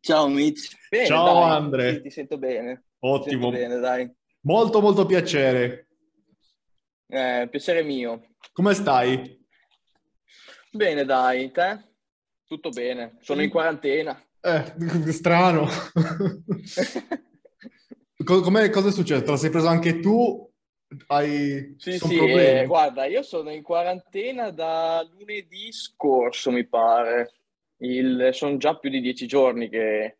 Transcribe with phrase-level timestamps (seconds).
[0.00, 0.76] Ciao Mitch.
[0.88, 1.96] Bene, Ciao dai, Andre.
[1.96, 2.84] Ti, ti, sento bene.
[3.00, 3.50] Ottimo.
[3.50, 4.10] Ti sento bene, dai.
[4.42, 5.88] Molto molto piacere.
[7.06, 8.34] Eh, piacere mio.
[8.52, 9.38] Come stai?
[10.72, 11.84] Bene, dai, te?
[12.46, 13.18] Tutto bene.
[13.20, 14.18] Sono in quarantena.
[14.40, 14.74] Eh,
[15.12, 15.68] strano.
[18.24, 19.22] Come, cosa è successo?
[19.22, 20.48] Te la sei preso anche tu?
[21.06, 27.32] Hai sì, sì, eh, guarda, io sono in quarantena da lunedì scorso, mi pare.
[27.80, 30.18] Il, sono già più di dieci giorni che,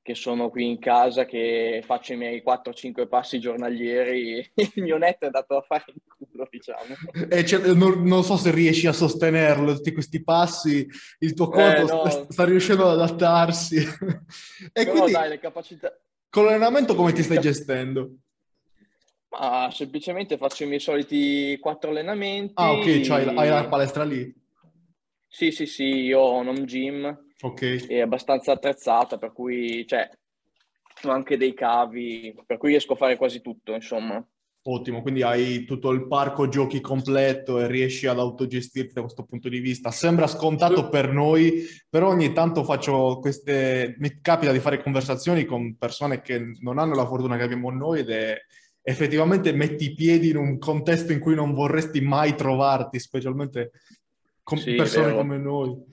[0.00, 4.50] che, sono qui in casa, che faccio i miei 4-5 passi giornalieri.
[4.74, 6.94] Il mio netto è andato a fare il culo, diciamo.
[7.28, 10.86] E non, non, so se riesci a sostenerlo, tutti questi passi,
[11.18, 12.08] il tuo corpo eh, no.
[12.08, 13.76] sta, sta, riuscendo ad adattarsi.
[13.76, 13.86] e
[14.72, 15.94] Però quindi, dai, le capacità...
[16.30, 18.10] Con l'allenamento come ti stai gestendo?
[19.28, 22.54] Ma semplicemente faccio i miei soliti quattro allenamenti.
[22.56, 24.32] Ah, ok, cioè hai la palestra lì?
[25.28, 27.24] Sì, sì, sì, io ho un home gym.
[27.40, 27.86] Ok.
[27.86, 30.08] È abbastanza attrezzata, per cui, cioè,
[31.04, 34.24] ho anche dei cavi, per cui riesco a fare quasi tutto, insomma.
[34.68, 39.48] Ottimo, quindi hai tutto il parco giochi completo e riesci ad autogestirti da questo punto
[39.48, 39.92] di vista.
[39.92, 43.94] Sembra scontato per noi, però ogni tanto faccio queste...
[43.98, 48.00] mi capita di fare conversazioni con persone che non hanno la fortuna che abbiamo noi
[48.00, 48.36] ed è
[48.82, 53.70] effettivamente metti i piedi in un contesto in cui non vorresti mai trovarti, specialmente
[54.46, 55.84] con sì, persone come noi.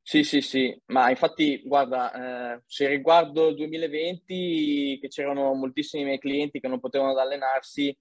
[0.00, 6.18] Sì, sì, sì, ma infatti, guarda, eh, se riguardo il 2020, che c'erano moltissimi miei
[6.18, 7.94] clienti che non potevano allenarsi,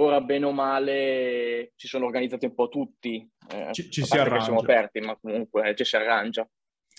[0.00, 3.24] ora bene o male ci sono organizzati un po' tutti.
[3.50, 4.46] Eh, ci, ci si arrangia.
[4.46, 6.44] Siamo aperti, ma comunque ci si arrangia.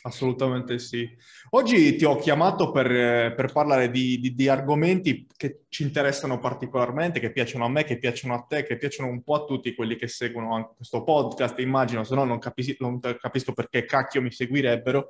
[0.06, 1.10] Assolutamente sì.
[1.52, 7.22] Oggi ti ho chiamato per, per parlare di, di, di, argomenti che ci interessano particolarmente,
[7.22, 9.96] che piacciono a me, che piacciono a te, che piacciono un po' a tutti quelli
[9.96, 14.30] che seguono anche questo podcast, immagino, se no non, capis- non capisco perché cacchio mi
[14.30, 15.08] seguirebbero,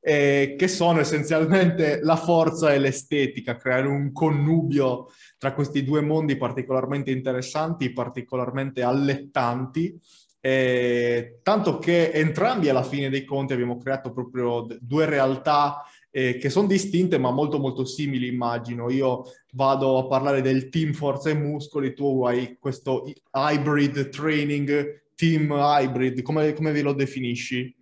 [0.00, 6.38] eh, che sono essenzialmente la forza e l'estetica, creare un connubio tra questi due mondi
[6.38, 10.00] particolarmente interessanti, particolarmente allettanti
[10.40, 16.50] eh, tanto che entrambi alla fine dei conti abbiamo creato proprio due realtà eh, che
[16.50, 18.90] sono distinte ma molto molto simili immagino.
[18.90, 25.50] Io vado a parlare del team forza e muscoli, tu hai questo hybrid training, team
[25.52, 27.76] hybrid, come, come ve lo definisci?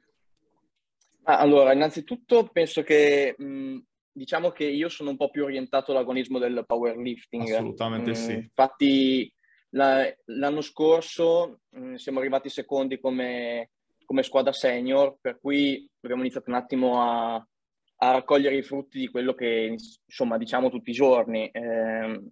[1.25, 3.77] Allora, innanzitutto penso che mh,
[4.13, 7.51] diciamo che io sono un po' più orientato all'agonismo del powerlifting.
[7.51, 8.33] Assolutamente mh, sì.
[8.33, 9.33] Infatti
[9.71, 13.71] la, l'anno scorso mh, mm, siamo arrivati secondi come,
[14.05, 19.09] come, squadra senior, per cui abbiamo iniziato un attimo a, a, raccogliere i frutti di
[19.09, 21.49] quello che insomma diciamo tutti i giorni.
[21.51, 22.23] Eh,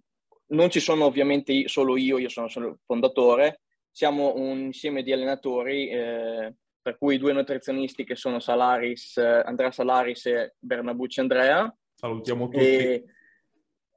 [0.49, 3.61] non ci sono ovviamente solo io, io sono solo il fondatore,
[3.91, 10.25] siamo un insieme di allenatori, eh, per cui due nutrizionisti che sono Salaris, Andrea Salaris
[10.27, 11.75] e Bernabucci Andrea.
[11.93, 12.63] Salutiamo tutti.
[12.63, 13.03] E,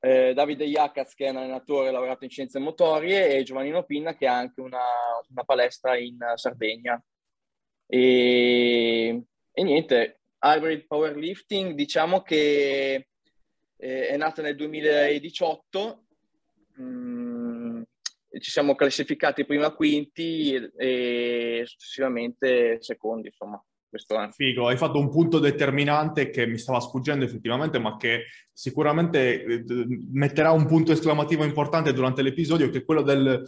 [0.01, 4.27] eh, Davide Iacaz che è un allenatore laureato in scienze motorie e Giovannino Pinna che
[4.27, 4.83] ha anche una,
[5.29, 7.03] una palestra in Sardegna.
[7.87, 9.23] E,
[9.53, 13.09] e, niente, Hybrid Powerlifting diciamo che
[13.77, 16.05] eh, è nata nel 2018,
[16.81, 17.83] mm,
[18.39, 24.29] ci siamo classificati prima quinti e, e successivamente secondi, insomma questo è.
[24.31, 29.65] Figo, hai fatto un punto determinante che mi stava sfuggendo effettivamente, ma che sicuramente eh,
[30.13, 33.43] metterà un punto esclamativo importante durante l'episodio, che è quello del...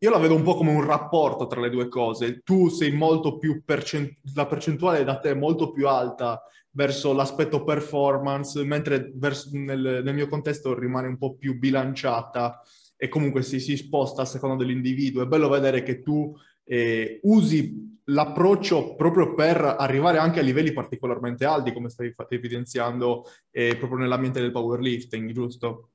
[0.00, 2.40] Io la vedo un po' come un rapporto tra le due cose.
[2.42, 4.18] Tu sei molto più percent...
[4.34, 10.14] la percentuale da te è molto più alta verso l'aspetto performance, mentre verso, nel, nel
[10.14, 12.60] mio contesto rimane un po' più bilanciata
[12.96, 15.22] e comunque si, si sposta a seconda dell'individuo.
[15.22, 21.44] È bello vedere che tu eh, usi l'approccio proprio per arrivare anche a livelli particolarmente
[21.44, 25.90] alti, come stai evidenziando eh, proprio nell'ambiente del powerlifting, giusto?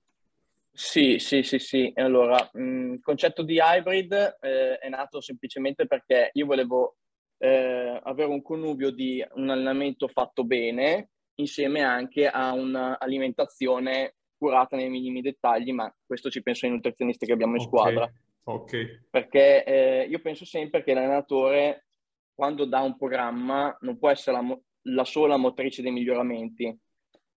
[0.71, 1.91] Sì, sì, sì, sì.
[1.95, 6.95] Allora, il concetto di hybrid eh, è nato semplicemente perché io volevo
[7.37, 14.89] eh, avere un connubio di un allenamento fatto bene insieme anche a un'alimentazione curata nei
[14.89, 17.69] minimi dettagli, ma questo ci penso ai nutrizionisti che abbiamo in okay.
[17.69, 18.11] squadra.
[18.49, 19.09] Ok.
[19.11, 21.85] Perché eh, io penso sempre che l'allenatore,
[22.33, 26.75] quando dà un programma, non può essere la, mo- la sola motrice dei miglioramenti.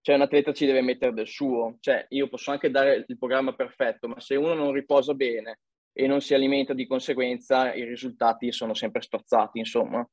[0.01, 1.77] Cioè, un atleta ci deve mettere del suo.
[1.79, 5.59] Cioè, io posso anche dare il programma perfetto, ma se uno non riposa bene
[5.93, 10.05] e non si alimenta di conseguenza, i risultati sono sempre strozzati, insomma.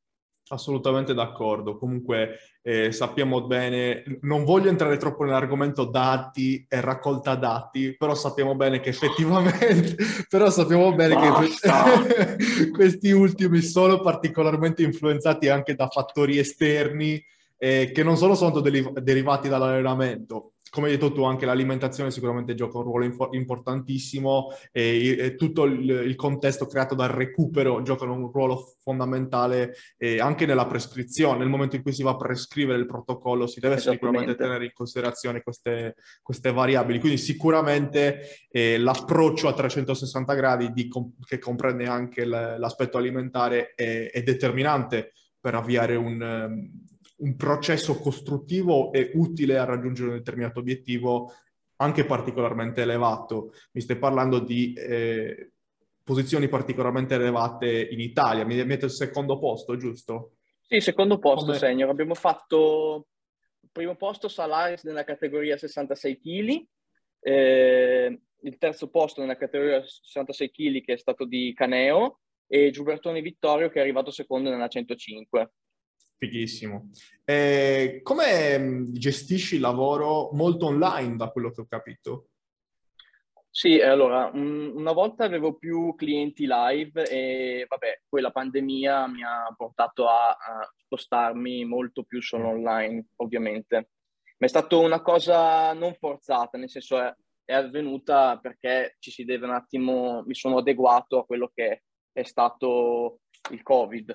[0.52, 1.79] Assolutamente d'accordo.
[1.79, 8.56] Comunque eh, sappiamo bene, non voglio entrare troppo nell'argomento dati e raccolta dati, però sappiamo
[8.56, 9.94] bene che effettivamente,
[10.29, 17.23] però sappiamo bene che questi ultimi sono particolarmente influenzati anche da fattori esterni
[17.56, 22.55] eh, che non solo sono deriv- derivati dall'allenamento, come hai detto tu, anche l'alimentazione sicuramente
[22.55, 28.05] gioca un ruolo inf- importantissimo e, e tutto il, il, contesto creato dal recupero gioca
[28.05, 31.38] un ruolo fondamentale eh, anche nella prescrizione.
[31.38, 34.72] Nel momento in cui si va a prescrivere il protocollo si deve sicuramente tenere in
[34.72, 37.00] considerazione queste, queste variabili.
[37.00, 38.20] Quindi sicuramente
[38.50, 40.88] eh, l'approccio a 360 gradi di,
[41.26, 46.69] che comprende anche l'aspetto alimentare è, è determinante per avviare un,
[47.20, 51.32] un processo costruttivo e utile a raggiungere un determinato obiettivo
[51.76, 53.52] anche particolarmente elevato.
[53.72, 55.52] Mi stai parlando di eh,
[56.02, 60.32] posizioni particolarmente elevate in Italia, mi mette il secondo posto, giusto?
[60.61, 61.58] Sì, secondo posto, Come...
[61.58, 61.88] Senior.
[61.88, 63.06] Abbiamo fatto
[63.61, 66.66] il primo posto Salaris nella categoria 66 kg,
[67.20, 73.20] eh, il terzo posto nella categoria 66 kg che è stato di Caneo e Giubertoni
[73.20, 75.52] Vittorio che è arrivato secondo nella 105.
[76.20, 76.90] Fighissimo.
[77.25, 82.26] E come gestisci il lavoro molto online, da quello che ho capito?
[83.49, 89.52] Sì, allora, una volta avevo più clienti live e vabbè, poi la pandemia mi ha
[89.56, 93.88] portato a, a spostarmi molto più solo online, ovviamente.
[94.37, 97.12] Ma è stata una cosa non forzata, nel senso è,
[97.46, 102.23] è avvenuta perché ci si deve un attimo, mi sono adeguato a quello che è
[102.25, 103.20] stato
[103.50, 104.14] il Covid.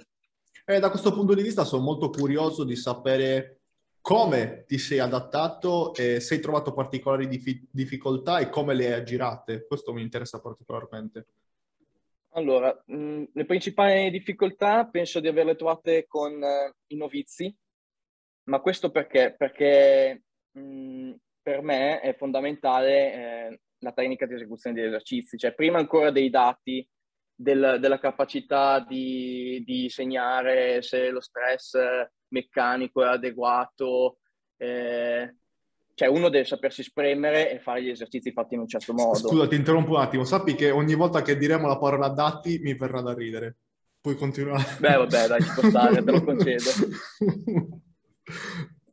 [0.68, 3.60] E da questo punto di vista sono molto curioso di sapere
[4.02, 8.94] come ti sei adattato e se hai trovato particolari dif- difficoltà e come le hai
[8.94, 9.68] aggirate.
[9.68, 11.28] Questo mi interessa particolarmente.
[12.30, 17.56] Allora, mh, le principali difficoltà penso di averle trovate con uh, i novizi,
[18.46, 19.36] ma questo perché?
[19.38, 21.12] Perché mh,
[21.44, 26.32] per me è fondamentale eh, la tecnica di esecuzione degli esercizi, cioè prima ancora dei
[26.32, 26.88] dati
[27.36, 31.78] del, della capacità di, di, segnare se lo stress
[32.30, 34.20] meccanico è adeguato.
[34.58, 35.36] Eh,
[35.94, 39.18] cioè uno deve sapersi spremere e fare gli esercizi fatti in un certo modo.
[39.18, 40.24] Scusa, ti interrompo un attimo.
[40.24, 43.58] Sappi che ogni volta che diremo la parola dati mi verrà da ridere.
[44.02, 44.64] Puoi continuare.
[44.80, 46.70] Beh, vabbè, dai, ci può stare, te lo concedo.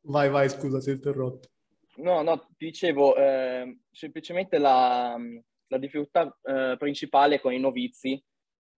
[0.03, 1.49] Vai, vai, scusa, ti ho interrotto.
[1.97, 5.17] No, no, ti dicevo, eh, semplicemente la,
[5.67, 8.23] la difficoltà eh, principale con i novizi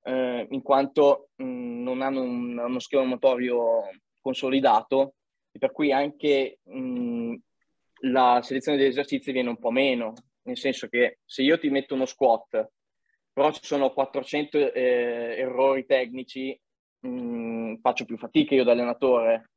[0.04, 3.90] eh, in quanto mh, mm, non hanno un, uno schema motorio
[4.20, 5.14] consolidato
[5.50, 7.34] e per cui anche mh, mm,
[8.10, 10.12] la selezione degli esercizi viene un po' meno,
[10.42, 12.70] nel senso che se io ti metto uno squat,
[13.32, 16.58] però ci sono 400 eh, errori tecnici,
[17.00, 19.50] mh, mm, faccio più fatica io da allenatore.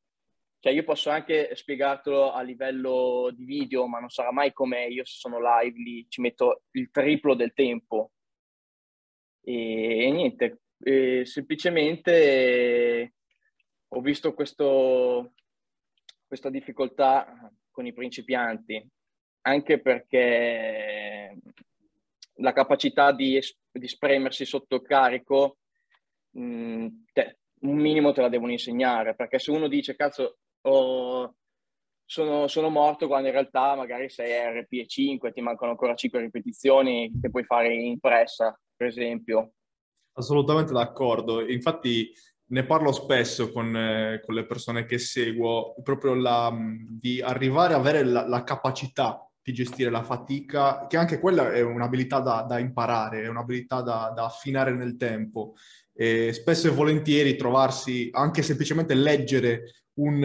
[0.59, 5.05] Cioè io posso anche spiegartelo a livello di video, ma non sarà mai come io
[5.05, 8.11] se sono live lì, ci metto il triplo del tempo
[9.47, 13.13] e, e niente, e semplicemente
[13.88, 15.33] ho visto questo,
[16.25, 18.85] questa difficoltà con i principianti,
[19.41, 21.38] anche perché
[22.39, 23.39] la capacità di,
[23.71, 25.59] di spremersi sotto carico,
[26.31, 31.35] mh, mm, te, un minimo te la devono insegnare, perché se uno dice, cazzo, oh,
[32.03, 37.29] sono, sono, morto quando in realtà magari sei RP5, ti mancano ancora 5 ripetizioni che
[37.29, 39.53] puoi fare in pressa, per esempio.
[40.13, 41.45] Assolutamente d'accordo.
[41.47, 42.12] Infatti
[42.50, 46.56] ne parlo spesso con, eh, con le persone che seguo, proprio la,
[46.88, 51.61] di arrivare a avere la, la, capacità di gestire la fatica, che anche quella è
[51.61, 55.56] un'abilità da, da imparare, è un'abilità da, da affinare nel tempo.
[55.94, 60.19] E spesso e volentieri trovarsi, anche semplicemente leggere un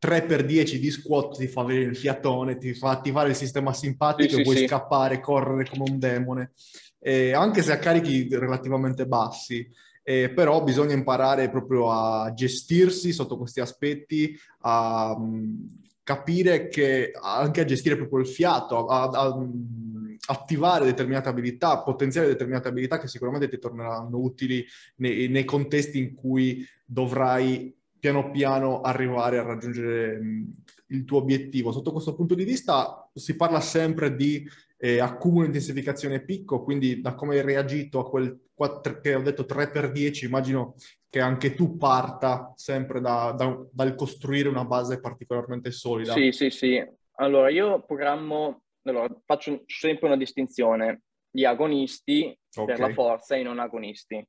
[0.00, 4.40] 3x10 di squat ti fa avere il fiatone, ti fa attivare il sistema simpatico sì,
[4.40, 4.66] e puoi sì.
[4.66, 6.52] scappare, correre come un demone
[6.98, 9.68] eh, anche se a carichi relativamente bassi.
[10.08, 15.66] Eh, però bisogna imparare proprio a gestirsi sotto questi aspetti, a um,
[16.02, 21.82] capire che anche a gestire proprio il fiato, a, a, a um, attivare determinate abilità,
[21.82, 24.64] potenziare determinate abilità che sicuramente ti torneranno utili
[24.96, 30.50] nei, nei contesti in cui dovrai piano piano arrivare a raggiungere um,
[30.86, 31.70] il tuo obiettivo.
[31.70, 34.48] Sotto questo punto di vista si parla sempre di
[34.80, 39.42] eh, accumulo, intensificazione picco, quindi da come hai reagito a quel 4, che ho detto
[39.42, 40.74] 3x10, immagino
[41.10, 46.12] che anche tu parta sempre da, da, dal costruire una base particolarmente solida.
[46.12, 46.86] Sì, sì, sì.
[47.16, 52.76] Allora, io programmo, allora, faccio sempre una distinzione di agonisti okay.
[52.76, 54.24] per la forza e i non agonisti.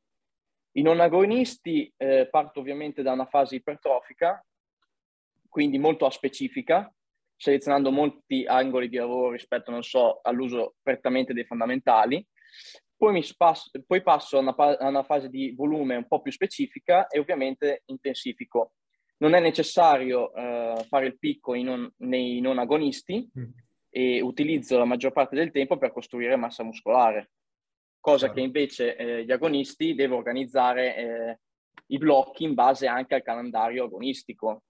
[0.72, 4.44] I non agonisti eh, parto ovviamente da una fase ipertrofica,
[5.48, 6.92] quindi molto aspecifica,
[7.40, 12.26] selezionando molti angoli di lavoro rispetto, non so, all'uso prettamente dei fondamentali.
[12.98, 16.34] Poi, mi spasso, poi passo a una, a una, fase di volume un po' più
[16.34, 18.74] specifica e ovviamente intensifico.
[19.20, 23.44] non è necessario uh, fare il picco non, nei non agonisti mm.
[23.90, 27.32] e utilizzo la maggior parte del tempo per costruire massa muscolare,
[28.02, 28.36] cosa certo.
[28.36, 31.40] che invece eh, gli agonisti devo organizzare eh,
[31.88, 34.64] i blocchi in base anche al calendario agonistico.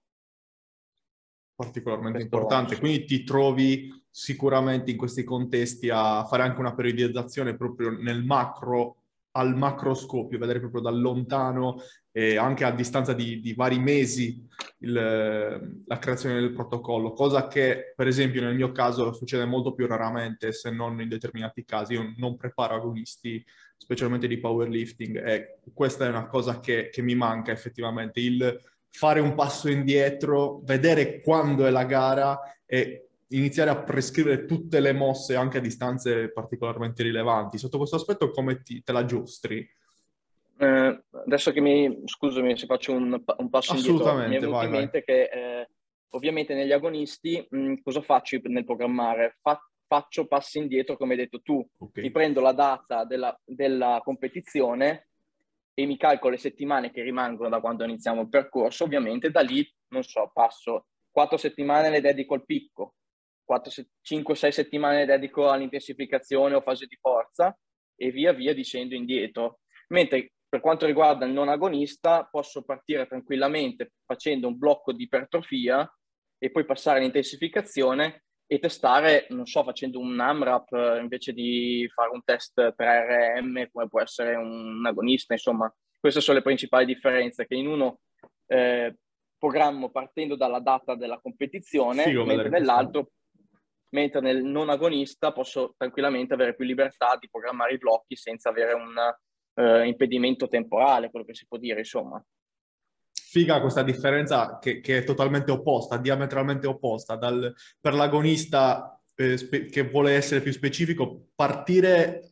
[1.60, 7.54] Particolarmente Questo importante, quindi ti trovi sicuramente in questi contesti a fare anche una periodizzazione
[7.54, 8.96] proprio nel macro
[9.32, 14.42] al macroscopio, vedere proprio da lontano e anche a distanza di, di vari mesi
[14.78, 19.86] il, la creazione del protocollo, cosa che per esempio nel mio caso succede molto più
[19.86, 21.92] raramente se non in determinati casi.
[21.92, 23.44] Io non preparo agonisti
[23.76, 28.58] specialmente di powerlifting e questa è una cosa che, che mi manca effettivamente, il
[28.90, 34.92] fare un passo indietro, vedere quando è la gara e iniziare a prescrivere tutte le
[34.92, 37.58] mosse anche a distanze particolarmente rilevanti.
[37.58, 39.68] Sotto questo aspetto come ti, te la giostri?
[40.58, 44.90] Eh, adesso che mi, scusami se faccio un, un passo indietro, mi è venuto in
[44.90, 45.68] che eh,
[46.10, 49.38] ovviamente negli agonisti mh, cosa faccio nel programmare?
[49.40, 52.02] Fa, faccio passi indietro come hai detto tu, okay.
[52.02, 55.08] mi prendo la data della, della competizione
[55.82, 59.66] e mi calcolo le settimane che rimangono da quando iniziamo il percorso, ovviamente da lì,
[59.88, 62.94] non so, passo quattro settimane le dedico al picco,
[63.48, 67.56] 5-6 settimane dedico all'intensificazione o fase di forza
[67.96, 69.60] e via via discendo indietro.
[69.88, 75.90] Mentre per quanto riguarda il non agonista, posso partire tranquillamente facendo un blocco di ipertrofia
[76.38, 82.10] e poi passare all'intensificazione e testare, non so, facendo un AMRAP eh, invece di fare
[82.10, 87.54] un test 3RM come può essere un agonista, insomma, queste sono le principali differenze, che
[87.54, 88.00] in uno
[88.46, 88.96] eh,
[89.38, 93.12] programmo partendo dalla data della competizione, Figo, mentre nell'altro
[93.90, 98.72] mentre nel non agonista posso tranquillamente avere più libertà di programmare i blocchi senza avere
[98.72, 98.96] un
[99.54, 102.20] uh, impedimento temporale, quello che si può dire, insomma.
[103.30, 107.14] Figa questa differenza che, che è totalmente opposta, diametralmente opposta.
[107.14, 112.30] Dal, per l'agonista eh, che vuole essere più specifico, partire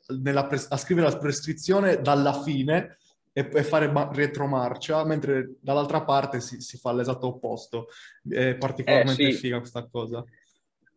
[0.48, 2.96] pres- a scrivere la prescrizione dalla fine
[3.32, 7.86] e, e fare ma- retromarcia, mentre dall'altra parte si, si, fa l'esatto opposto.
[8.28, 9.38] È particolarmente eh, sì.
[9.38, 10.24] figa questa cosa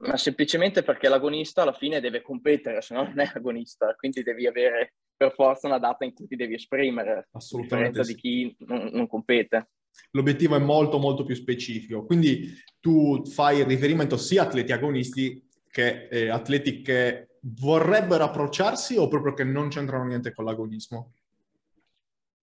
[0.01, 4.47] ma semplicemente perché l'agonista alla fine deve competere, se no non è agonista, quindi devi
[4.47, 8.15] avere per forza una data in cui ti devi esprimere, a differenza sì.
[8.15, 9.69] di chi non, non, compete.
[10.11, 16.07] L'obiettivo è molto molto più specifico, quindi tu fai riferimento sia a atleti agonisti che
[16.09, 21.13] eh, atleti che vorrebbero approcciarsi o proprio che non c'entrano niente con l'agonismo?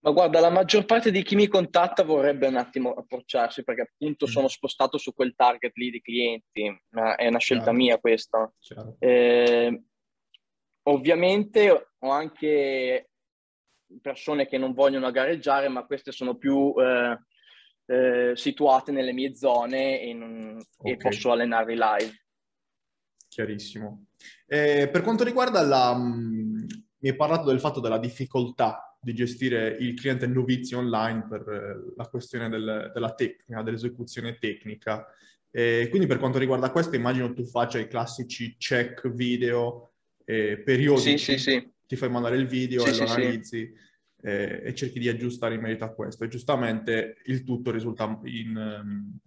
[0.01, 4.25] Ma guarda, la maggior parte di chi mi contatta vorrebbe un attimo approcciarsi perché appunto
[4.25, 4.29] mm.
[4.29, 7.77] sono spostato su quel target lì di clienti, ma è una scelta Chiaro.
[7.77, 8.51] mia questa.
[8.97, 9.83] Eh,
[10.83, 13.09] ovviamente ho anche
[14.01, 17.19] persone che non vogliono gareggiare, ma queste sono più eh,
[17.89, 20.91] eh, situate nelle mie zone e, non, okay.
[20.93, 22.25] e posso allenarli live.
[23.27, 24.05] Chiarissimo.
[24.45, 25.95] Eh, per quanto riguarda la...
[25.95, 26.65] Mh, mm,
[27.01, 31.93] mi hai parlato del fatto della difficoltà di gestire il cliente novizio online per eh,
[31.95, 35.07] la questione del, della tecnica, dell'esecuzione tecnica.
[35.49, 39.93] E quindi per quanto riguarda questo, immagino tu faccia i classici check video
[40.25, 41.17] eh, periodici.
[41.17, 41.71] Sì, sì, sì.
[41.87, 43.73] Ti fai mandare il video sì, e lo analizzi
[44.21, 46.23] eh, e cerchi di aggiustare in merito a questo.
[46.23, 49.17] E giustamente il tutto risulta in, ehm,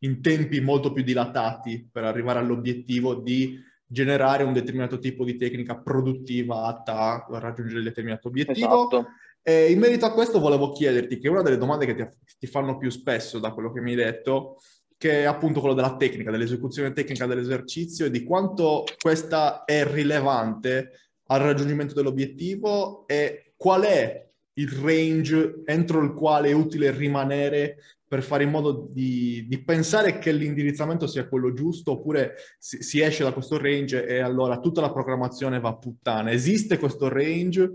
[0.00, 5.76] in tempi molto più dilatati per arrivare all'obiettivo di generare un determinato tipo di tecnica
[5.76, 8.88] produttiva atta a raggiungere il determinato obiettivo.
[8.88, 9.06] Esatto.
[9.42, 12.04] E in merito a questo volevo chiederti che una delle domande che ti,
[12.38, 14.56] ti fanno più spesso da quello che mi hai detto,
[14.96, 20.92] che è appunto quello della tecnica, dell'esecuzione tecnica dell'esercizio e di quanto questa è rilevante
[21.26, 28.22] al raggiungimento dell'obiettivo e qual è il range entro il quale è utile rimanere per
[28.22, 33.24] fare in modo di, di, pensare che l'indirizzamento sia quello giusto oppure si, si, esce
[33.24, 36.30] da questo range e allora tutta la programmazione va a puttana.
[36.30, 37.72] Esiste questo range?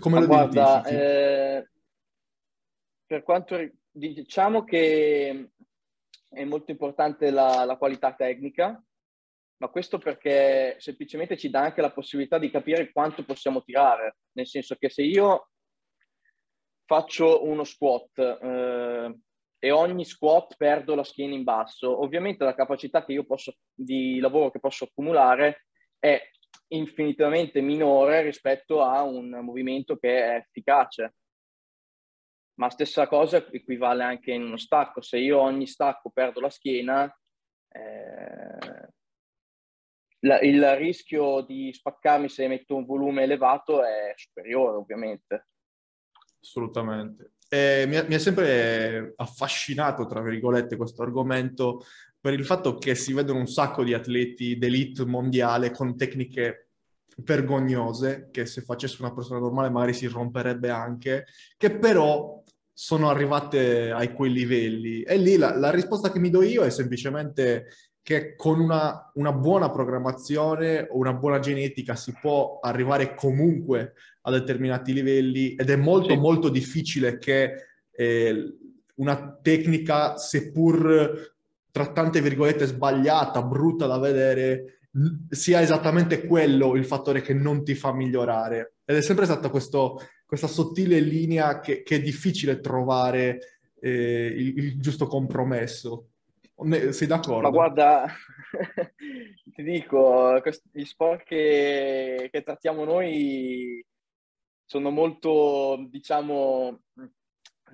[0.00, 1.68] Come Ma lo guarda, eh,
[3.06, 3.56] per quanto
[3.90, 5.50] diciamo che
[6.28, 8.82] è molto importante la, la qualità tecnica,
[9.58, 14.46] ma questo perché semplicemente ci dà anche la possibilità di capire quanto possiamo tirare, nel
[14.46, 15.50] senso che se io
[16.88, 19.18] faccio uno squat eh,
[19.58, 22.00] e ogni squat perdo la schiena in basso.
[22.02, 25.66] Ovviamente la capacità che io posso, di lavoro che posso accumulare
[25.98, 26.18] è
[26.68, 31.16] infinitamente minore rispetto a un movimento che è efficace.
[32.54, 35.02] Ma stessa cosa equivale anche in uno stacco.
[35.02, 37.04] Se io ogni stacco perdo la schiena,
[37.68, 38.88] eh,
[40.20, 45.48] la, il rischio di spaccarmi se metto un volume elevato è superiore, ovviamente.
[46.40, 47.32] Assolutamente.
[47.48, 51.84] eh, mi, mi è sempre affascinato, tra virgolette, questo argomento
[52.20, 56.70] per il fatto che si vedono un sacco di atleti d'elite mondiale con tecniche
[57.18, 61.26] vergognose, che se facesse una persona normale magari si romperebbe anche,
[61.56, 62.42] che però
[62.72, 65.02] sono arrivate a quei livelli.
[65.02, 67.66] E lì la, la risposta che mi do io è semplicemente
[68.08, 74.30] che con una, una, buona programmazione o una buona genetica si può arrivare comunque a
[74.30, 76.16] determinati livelli ed è molto sì.
[76.16, 78.56] molto difficile che eh,
[78.94, 81.34] una tecnica, seppur
[81.70, 84.78] tra tante virgolette sbagliata, brutta da vedere,
[85.28, 88.76] sia esattamente quello il fattore che non ti fa migliorare.
[88.86, 94.56] Ed è sempre stata questo, questa sottile linea che, che è difficile trovare eh, il,
[94.56, 96.06] il, giusto compromesso.
[96.90, 97.42] Sei d'accordo?
[97.42, 98.06] Ma guarda,
[99.54, 103.84] ti dico, gli sport che, che trattiamo noi
[104.64, 106.80] sono molto, diciamo,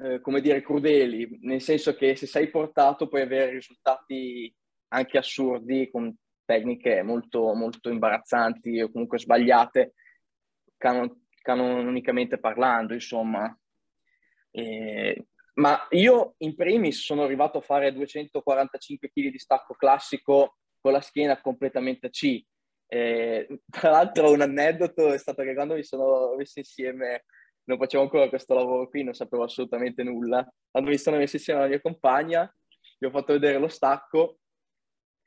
[0.02, 4.54] eh, come dire, crudeli, nel senso che se sei portato puoi avere risultati
[4.88, 6.14] anche assurdi con
[6.44, 9.94] tecniche molto, molto imbarazzanti o comunque sbagliate,
[10.76, 13.58] canon- canonicamente parlando, insomma.
[14.50, 20.92] E, ma io in primis sono arrivato a fare 245 kg di stacco classico con
[20.92, 22.42] la schiena completamente C.
[22.86, 27.24] E, tra l'altro un aneddoto è stato che quando mi sono messi insieme,
[27.64, 31.60] non facevo ancora questo lavoro qui, non sapevo assolutamente nulla, quando mi sono messi insieme
[31.60, 32.52] alla mia compagna,
[32.98, 34.38] gli ho fatto vedere lo stacco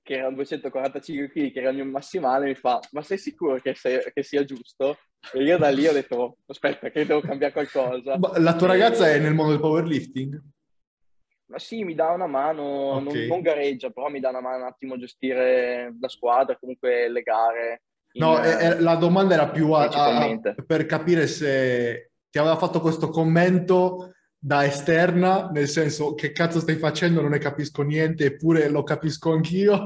[0.07, 3.75] che era 245 kg, che era il mio massimale, mi fa, ma sei sicuro che,
[3.75, 4.99] sei, che, sia giusto?
[5.33, 8.17] E io da lì ho detto, aspetta, che devo cambiare qualcosa.
[8.17, 10.41] Ma la tua ragazza è nel mondo del powerlifting?
[11.47, 13.03] Ma sì, mi dà una mano, okay.
[13.03, 17.09] non, non, gareggia, però mi dà una mano un attimo a gestire la squadra, comunque
[17.09, 17.81] le gare.
[18.13, 22.79] In, no, eh, la domanda era più a, a, per capire se ti aveva fatto
[22.79, 28.70] questo commento da esterna, nel senso che cazzo stai facendo, non ne capisco niente, eppure
[28.70, 29.84] lo capisco anch'io.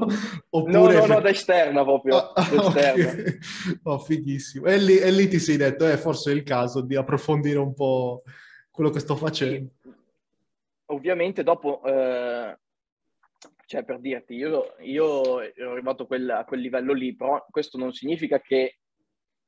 [0.50, 0.94] Oppure...
[0.94, 2.16] No, no, no, da esterna proprio.
[2.32, 3.10] Ah, esterna.
[3.10, 3.38] Okay.
[3.84, 4.66] Oh, fighissimo.
[4.66, 7.74] E lì, e lì, ti sei detto, eh, forse è il caso di approfondire un
[7.74, 8.22] po'
[8.70, 9.70] quello che sto facendo.
[10.86, 12.58] Ovviamente dopo, eh,
[13.66, 17.78] cioè per dirti, io, io ero arrivato a quel, a quel, livello lì, però questo
[17.78, 18.78] non significa che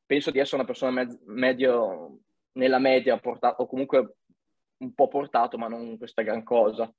[0.07, 2.21] penso di essere una persona med- medio,
[2.53, 4.17] nella media portata, o comunque
[4.85, 6.93] un po' portato, ma non questa gran cosa.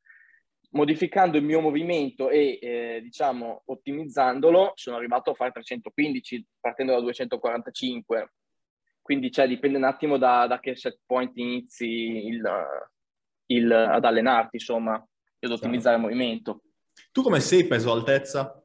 [0.72, 7.00] Modificando il mio movimento e eh, diciamo ottimizzandolo, sono arrivato a fare 315 partendo da
[7.00, 8.34] 245.
[9.02, 12.44] Quindi cioè, dipende un attimo da, da che set point inizi il,
[13.48, 14.96] il, ad allenarti, insomma,
[15.40, 16.64] e ad ottimizzare il movimento.
[17.12, 18.62] Tu come sei peso altezza?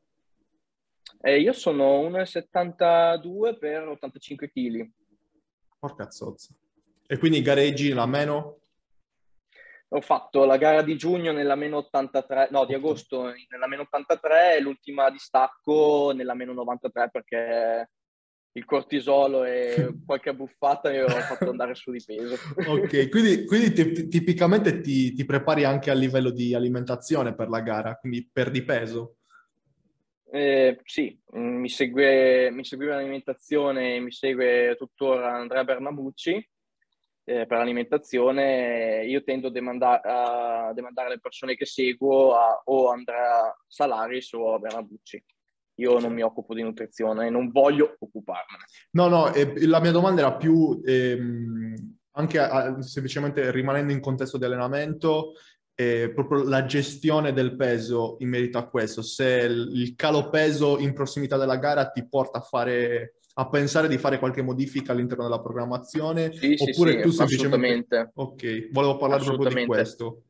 [1.21, 4.91] Eh, io sono 1,72 per 85 kg.
[5.79, 6.55] Porca zozza.
[7.07, 8.60] E quindi gareggi la meno?
[9.93, 14.57] Ho fatto la gara di giugno nella meno 83, no, di agosto nella meno 83
[14.57, 17.91] e l'ultima di stacco nella meno 93 perché
[18.53, 22.37] il cortisolo e qualche abbuffata mi ho fatto andare su di peso.
[22.67, 27.61] ok, quindi, quindi t- tipicamente ti, ti, prepari anche a livello di alimentazione per la
[27.61, 29.17] gara, quindi perdi peso?
[30.33, 36.49] Eh, sì, mi segue, mi segue l'alimentazione, mi segue tuttora Andrea Bernabucci
[37.25, 42.91] eh, per l'alimentazione, io tendo a demandare, a demandare le persone che seguo a, o
[42.91, 45.23] Andrea Salaris o Bernabucci.
[45.81, 48.65] Io non mi occupo di nutrizione e non voglio occuparmene.
[48.93, 54.37] No, no, eh, la mia domanda era più ehm, anche a, semplicemente rimanendo in contesto
[54.37, 55.33] di allenamento,
[55.75, 59.01] eh, proprio la gestione del peso in merito a questo.
[59.01, 63.89] Se il, il calo peso in prossimità della gara ti porta a fare a pensare
[63.89, 66.31] di fare qualche modifica all'interno della programmazione?
[66.33, 68.11] Sì, oppure sì, tu semplicemente...
[68.15, 70.25] Ok, volevo parlare proprio di questo.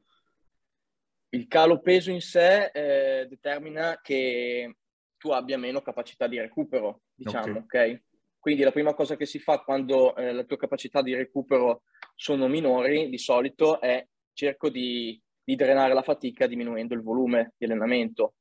[1.30, 4.76] Il calo peso in sé eh, determina che
[5.16, 7.64] tu abbia meno capacità di recupero, diciamo, ok?
[7.64, 8.02] okay?
[8.38, 11.82] Quindi la prima cosa che si fa quando eh, le tue capacità di recupero
[12.14, 17.64] sono minori, di solito, è cerco di, di drenare la fatica diminuendo il volume di
[17.64, 18.34] allenamento.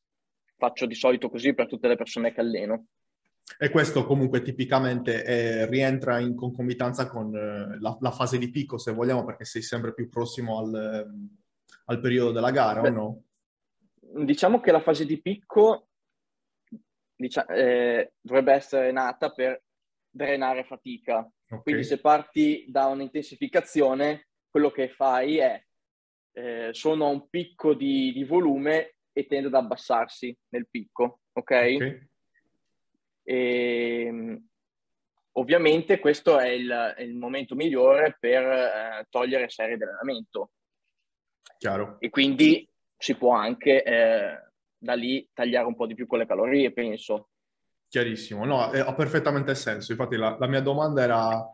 [0.58, 2.86] Faccio di solito così per tutte le persone che alleno.
[3.58, 8.78] E questo comunque tipicamente eh, rientra in concomitanza con eh, la, la, fase di picco,
[8.78, 11.38] se vogliamo, perché sei sempre più prossimo al, ehm,
[11.86, 13.24] al periodo della gara, Beh, o no?
[14.24, 15.90] Diciamo che la fase di picco
[17.16, 19.62] diciamo, eh, dovrebbe essere nata per
[20.10, 21.20] drenare fatica.
[21.20, 21.62] Okay.
[21.64, 25.64] Quindi se parti da un'intensificazione, quello che fai è
[26.32, 31.44] eh, sono a un picco di, di, volume e tende ad abbassarsi nel picco, ok?
[31.44, 32.10] okay.
[33.30, 34.48] E, ehm,
[35.34, 40.50] ovviamente questo è il, è il, momento migliore per eh, togliere serie di allenamento.
[41.60, 41.98] Chiaro.
[42.00, 44.42] E quindi si può anche eh,
[44.76, 47.30] da lì tagliare un po' di più con le calorie, penso.
[47.88, 49.92] Chiarissimo, no, ha perfettamente senso.
[49.92, 51.52] Infatti la, la mia domanda era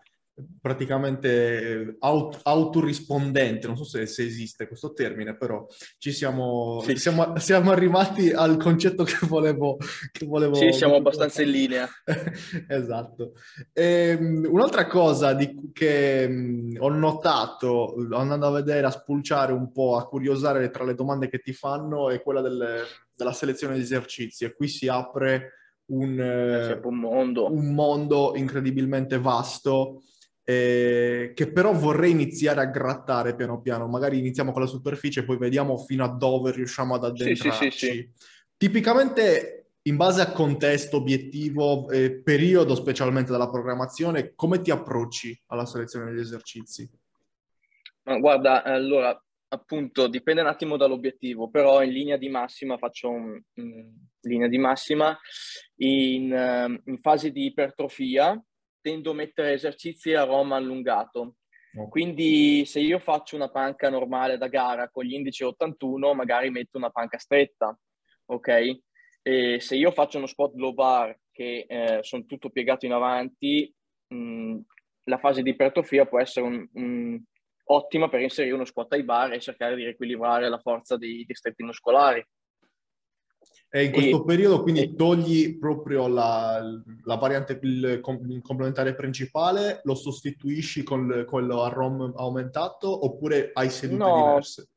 [0.60, 5.66] praticamente aut- autorispondente, non so se, se, esiste questo termine, però
[5.98, 6.98] ci siamo, sì.
[6.98, 9.78] siamo, siamo, arrivati al concetto che volevo...
[10.12, 11.88] Che volevo sì, siamo abbastanza in linea.
[12.68, 13.34] esatto.
[13.72, 19.72] E, um, un'altra cosa di, che um, ho notato andando a vedere, a spulciare un
[19.72, 22.82] po', a curiosare tra le domande che ti fanno è quella delle,
[23.16, 25.52] della selezione di esercizi e qui si apre
[25.88, 27.52] un, un, mondo.
[27.52, 30.02] un mondo incredibilmente vasto
[30.48, 33.88] eh, che però vorrei iniziare a grattare piano piano.
[33.88, 37.72] Magari iniziamo con la superficie e poi vediamo fino a dove riusciamo ad addentrarci.
[37.72, 38.12] Sì, sì, sì,
[38.56, 45.66] Tipicamente, in base a contesto, obiettivo, eh, periodo specialmente della programmazione, come ti approcci alla
[45.66, 46.90] selezione degli esercizi?
[48.04, 53.42] Ma guarda, allora, appunto, dipende un attimo dall'obiettivo, però in linea di massima faccio un,
[53.56, 55.18] in linea di massima
[55.78, 58.40] in, eh, in fase di ipertrofia
[58.86, 61.38] tendo a mettere esercizi a Roma allungato.
[61.90, 66.78] Quindi se io faccio una panca normale da gara con gli indici 81, magari metto
[66.78, 67.76] una panca stretta,
[68.26, 68.80] ok?
[69.24, 73.74] E se io faccio uno squat low bar che eh, sono tutto piegato in avanti,
[74.10, 74.60] mh,
[75.06, 77.20] la fase di ipertrofia può essere un, un,
[77.64, 81.64] ottima per inserire uno squat ai bar e cercare di riequilibrare la forza dei distretti
[81.64, 82.24] muscolari.
[83.76, 86.64] E in questo e, periodo quindi e, togli proprio la,
[87.04, 93.70] la variante, il, il, complementare principale, lo sostituisci con quello a ROM aumentato oppure hai
[93.70, 94.70] sedute no, diverse?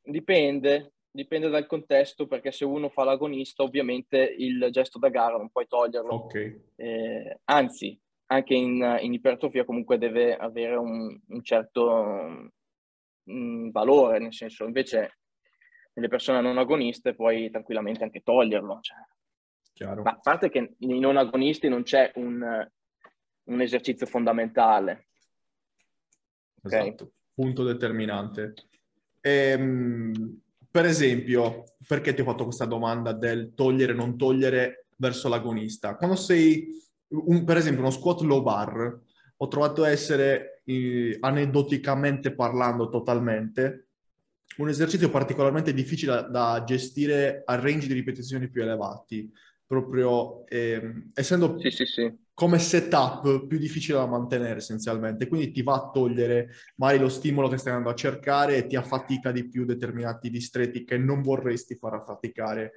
[0.00, 5.50] Dipende, dipende dal contesto perché se uno fa l'agonista ovviamente il gesto da gara non
[5.50, 6.14] puoi toglierlo.
[6.26, 6.66] Okay.
[6.76, 12.48] Eh, anzi, anche in, in, ipertrofia comunque deve avere un, un certo
[13.24, 15.16] um, valore, nel senso invece
[15.92, 18.80] nelle persone non agoniste puoi tranquillamente anche toglierlo.
[18.80, 19.88] Cioè.
[20.02, 22.68] a parte che nei non agonisti non c'è un,
[23.44, 25.08] un esercizio fondamentale.
[26.62, 27.12] Esatto, okay?
[27.34, 28.54] punto determinante.
[29.20, 35.28] Ehm, per esempio, perché ti ho fatto questa domanda del togliere o non togliere verso
[35.28, 35.96] l'agonista?
[35.96, 36.68] Quando sei,
[37.08, 39.00] un, per esempio, uno squat low bar,
[39.36, 43.89] ho trovato essere, eh, aneddoticamente parlando totalmente,
[44.56, 49.30] un esercizio particolarmente difficile da, gestire a range di ripetizioni più elevati,
[49.66, 52.12] proprio eh, essendo sì, sì, sì.
[52.34, 57.48] come setup più difficile da mantenere essenzialmente, quindi ti va a togliere magari lo stimolo
[57.48, 61.76] che stai andando a cercare e ti affatica di più determinati distretti che non vorresti
[61.76, 62.72] far affaticare.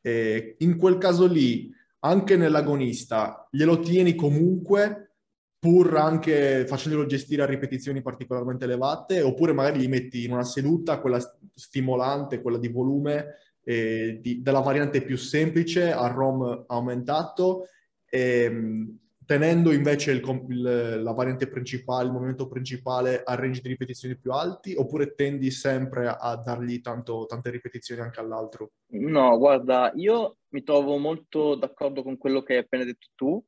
[0.00, 1.68] Eh, in quel caso lì,
[2.00, 5.15] anche nell'agonista, glielo tieni comunque
[5.58, 11.00] pur anche facendolo gestire a ripetizioni particolarmente elevate, oppure magari gli metti in una seduta
[11.00, 11.18] quella
[11.54, 17.66] stimolante, quella di volume, eh, di, della variante più semplice a ROM aumentato,
[18.08, 18.86] e,
[19.26, 24.30] tenendo invece il, il, la variante principale, il movimento principale a range di ripetizioni più
[24.30, 28.70] alti, oppure tendi sempre a dargli tanto, tante ripetizioni anche all'altro?
[28.92, 33.44] No, guarda, io mi trovo molto d'accordo con quello che hai appena detto tu,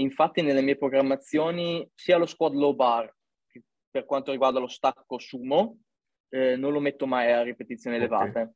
[0.00, 3.14] Infatti nelle mie programmazioni sia lo squad low bar
[3.90, 5.78] per quanto riguarda lo stacco sumo
[6.30, 8.08] eh, non lo metto mai a ripetizioni okay.
[8.08, 8.54] elevate.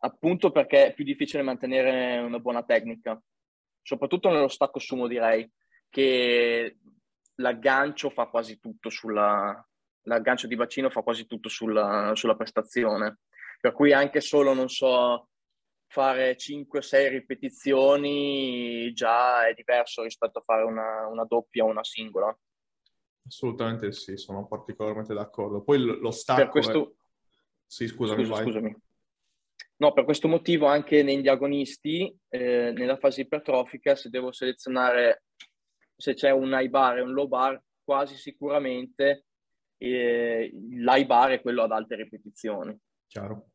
[0.00, 3.20] Appunto perché è più difficile mantenere una buona tecnica.
[3.82, 5.50] Soprattutto nello stacco sumo direi
[5.88, 6.76] che
[7.36, 9.66] l'aggancio fa quasi tutto sulla...
[10.02, 13.18] l'aggancio di bacino fa quasi tutto sulla, sulla prestazione.
[13.58, 15.30] Per cui anche solo, non so,
[15.88, 22.36] fare 5-6 ripetizioni già è diverso rispetto a fare una, una doppia o una singola.
[23.26, 25.62] Assolutamente sì, sono particolarmente d'accordo.
[25.62, 26.40] Poi lo stacco...
[26.42, 26.90] Per questo...
[26.90, 26.94] È...
[27.66, 28.76] Sì, scusami, Scusa, scusami.
[29.78, 35.24] No, per questo motivo anche negli agonisti, eh, nella fase ipertrofica, se devo selezionare
[35.96, 39.24] se c'è un high bar e un low bar, quasi sicuramente
[39.78, 42.78] eh, l'high bar è quello ad alte ripetizioni.
[43.06, 43.50] Chiaro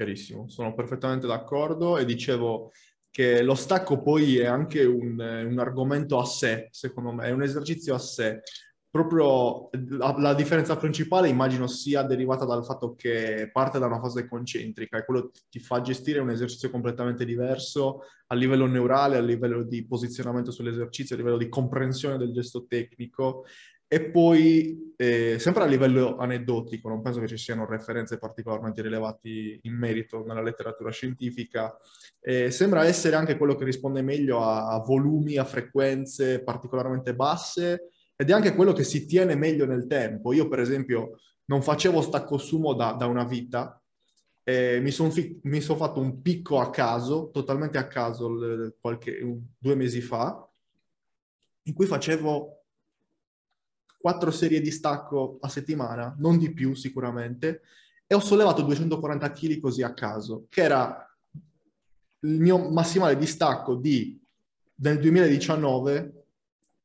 [0.00, 2.72] chiarissimo, sono perfettamente d'accordo e dicevo
[3.10, 7.42] che lo stacco poi è anche un, un argomento a sé, secondo me, è un
[7.42, 8.40] esercizio a sé.
[8.88, 14.26] Proprio la, la, differenza principale immagino sia derivata dal fatto che parte da una fase
[14.26, 19.62] concentrica e quello ti fa gestire un esercizio completamente diverso a livello neurale, a livello
[19.62, 23.44] di posizionamento sull'esercizio, a livello di comprensione del gesto tecnico
[23.92, 29.58] e poi, eh, sempre a livello aneddotico, non penso che ci siano referenze particolarmente rilevanti
[29.64, 31.76] in merito nella letteratura scientifica,
[32.20, 37.90] eh, sembra essere anche quello che risponde meglio a, a, volumi, a frequenze particolarmente basse
[38.14, 40.32] ed è anche quello che si tiene meglio nel tempo.
[40.32, 43.82] Io, per esempio, non facevo stacco sumo da, da una vita,
[44.44, 49.18] eh, mi sono fi- son fatto un picco a caso, totalmente a caso, l- qualche,
[49.58, 50.48] due mesi fa,
[51.64, 52.59] in cui facevo
[54.00, 57.60] quattro serie di stacco a settimana, non di più sicuramente,
[58.06, 61.04] e ho sollevato 240 kg così a caso, che era
[62.20, 64.18] il mio massimale di stacco di,
[64.76, 66.20] nel 2019,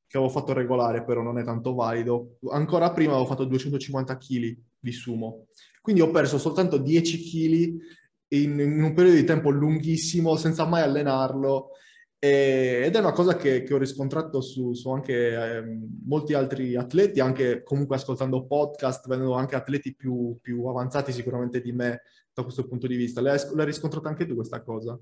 [0.08, 2.38] che avevo fatto regolare, però non è tanto valido.
[2.52, 5.48] Ancora prima avevo fatto 250 kg di sumo.
[5.82, 7.84] Quindi ho perso soltanto 10 kg
[8.30, 11.72] in, in un periodo di tempo lunghissimo, senza mai allenarlo.
[12.28, 15.64] Ed è una cosa che, che ho riscontrato su, su anche eh,
[16.06, 21.72] molti altri atleti, anche comunque ascoltando podcast, vedendo anche atleti più, più avanzati sicuramente di
[21.72, 22.02] me
[22.34, 23.22] da questo punto di vista.
[23.22, 25.00] L'hai, l'hai riscontrata anche tu questa cosa?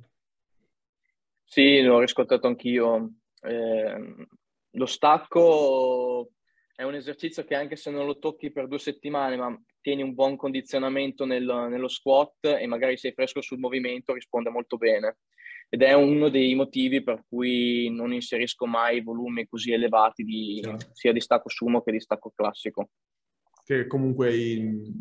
[1.44, 3.14] Sì, l'ho riscontrato anch'io.
[3.42, 4.28] Eh,
[4.72, 6.32] lo stacco
[6.76, 10.14] è un esercizio che anche se non lo tocchi per due settimane, ma tieni un
[10.14, 15.18] buon condizionamento nel, nello squat e magari sei fresco sul movimento, risponde molto bene.
[15.74, 21.12] Ed è uno dei motivi per cui non inserisco mai volumi così elevati di, sia
[21.12, 22.90] di stacco sumo che di stacco classico.
[23.64, 24.94] Che comunque i,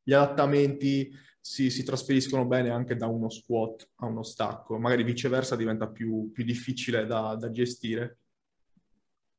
[0.00, 5.56] gli adattamenti si, si, trasferiscono bene anche da uno squat a uno stacco, magari viceversa
[5.56, 8.18] diventa più, più difficile da, da gestire.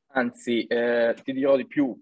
[0.08, 1.98] Anzi, eh, ti dirò di più.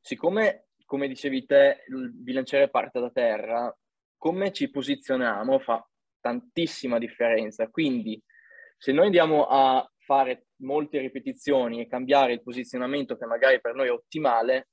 [0.00, 3.72] Siccome, come dicevi te, il bilanciere parte da terra,
[4.16, 5.86] come ci posizioniamo fa
[6.22, 7.68] tantissima differenza.
[7.68, 8.18] Quindi,
[8.78, 13.88] se noi andiamo a fare molte ripetizioni e cambiare il posizionamento che magari per noi
[13.88, 14.68] è ottimale,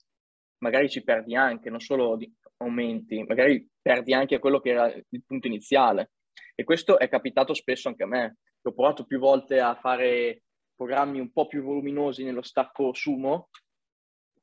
[0.59, 2.17] magari ci perdi anche, non solo
[2.57, 6.11] aumenti, magari perdi anche quello che era il punto iniziale.
[6.55, 8.37] E questo è capitato spesso anche a me.
[8.61, 10.43] Ho provato più volte a fare
[10.75, 13.49] programmi un po' più voluminosi nello stacco sumo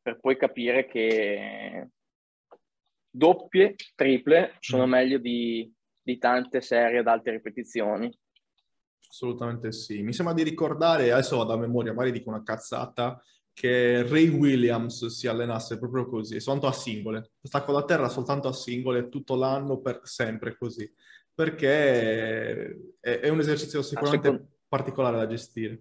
[0.01, 1.89] per poi capire che
[3.11, 4.91] doppie, triple sono mm.
[4.91, 5.71] meglio di,
[6.07, 8.17] di tante serie ad alte ripetizioni.
[9.09, 10.03] Assolutamente sì.
[10.03, 13.21] Mi sembra di ricordare, adesso vado a memoria, magari dico una cazzata,
[13.53, 17.33] che Ray Williams si allenasse proprio così, soltanto a singole.
[17.43, 20.89] Stacco da terra soltanto a singole tutto l'anno per sempre così,
[21.35, 22.67] perché
[23.01, 24.53] è, è un esercizio sicuramente secondo...
[24.69, 25.81] particolare da gestire.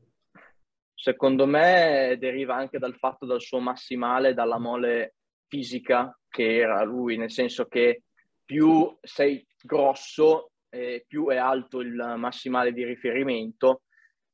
[0.96, 7.16] Secondo me deriva anche dal fatto del suo massimale, dalla mole fisica che era lui,
[7.16, 8.02] nel senso che
[8.44, 13.84] più sei grosso, eh, più è alto il massimale di riferimento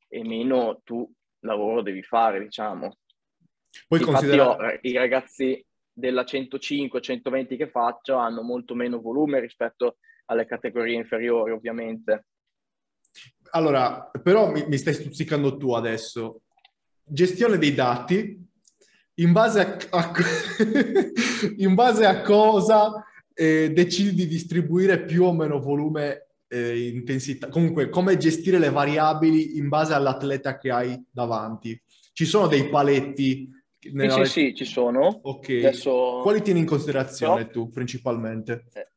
[0.08, 2.98] e meno tu lavoro devi fare, diciamo.
[3.88, 4.78] Poi Infatti considera...
[4.82, 12.26] i ragazzi della 105-120 che faccio hanno molto meno volume rispetto alle categorie inferiori, ovviamente.
[13.52, 16.42] Allora, però mi, mi stai stuzzicando tu adesso
[17.04, 18.50] gestione dei dati,
[19.16, 20.12] in base a, a
[21.58, 23.06] in base a cosa
[23.42, 29.58] eh, decidi di distribuire più o meno volume eh, intensità, comunque come gestire le variabili
[29.58, 31.82] in base all'atleta che hai davanti.
[32.14, 33.50] Ci sono dei paletti?
[33.94, 34.24] Nella...
[34.26, 35.08] Sì, sì, sì, ci sono.
[35.24, 35.50] Ok.
[35.50, 36.20] Adesso...
[36.22, 37.50] Quali tieni in considerazione no.
[37.50, 38.66] tu principalmente?
[38.74, 38.88] Eh,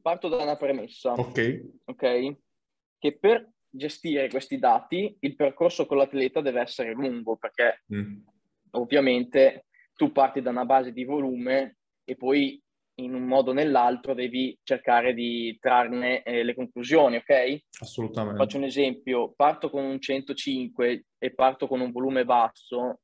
[0.00, 1.14] parto da una premessa.
[1.14, 1.64] Ok.
[1.86, 2.36] Ok.
[2.98, 8.16] Che per gestire questi dati, il percorso con l'atleta deve essere lungo perché mm.
[8.72, 12.62] ovviamente tu parti da una base di volume e poi
[12.96, 17.64] in un modo o nell'altro devi cercare di trarne eh, le conclusioni, ok?
[17.80, 18.38] Assolutamente.
[18.38, 23.00] Faccio un esempio, parto con un 105 e parto con un volume basso,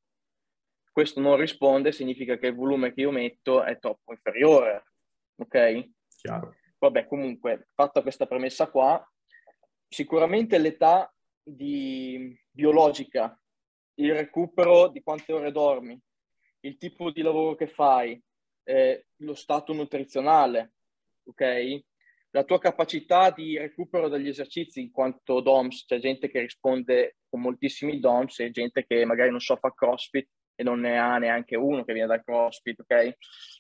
[0.93, 4.85] questo non risponde, significa che il volume che io metto è troppo inferiore,
[5.37, 5.89] ok?
[6.17, 6.55] Chiaro.
[6.79, 9.03] Vabbè, comunque, fatta questa premessa qua,
[9.89, 13.39] sicuramente l'età di, biologica,
[13.95, 15.99] il recupero di quante ore dormi,
[16.61, 18.21] il tipo di lavoro che fai,
[18.65, 20.73] eh, lo stato nutrizionale,
[21.25, 21.83] ok?
[22.31, 27.43] La tua capacità di recupero degli esercizi in quanto DOMS, c'è gente che risponde con
[27.43, 31.57] moltissimi DOMS e gente che magari non so fa CrossFit e non ne ha neanche
[31.57, 33.17] uno che viene dal CrossFit, ok?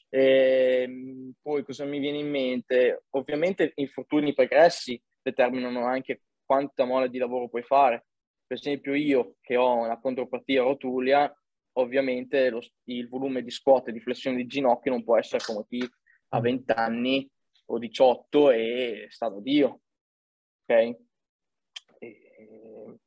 [0.08, 3.04] E, ehm, poi cosa mi viene in mente?
[3.10, 8.06] Ovviamente infortuni pregressi, determinano anche quanta mole di lavoro puoi fare.
[8.46, 11.30] Per esempio io che ho una contropatia rotulia,
[11.74, 15.64] ovviamente lo, il volume di squat e di flessione di ginocchio non può essere come
[15.66, 15.88] chi
[16.28, 16.76] ha 20 mm.
[16.76, 17.30] anni
[17.66, 19.80] o 18 e sta da Dio.
[20.64, 20.96] Ok?
[21.98, 22.98] E,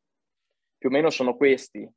[0.77, 1.87] più o meno sono questi.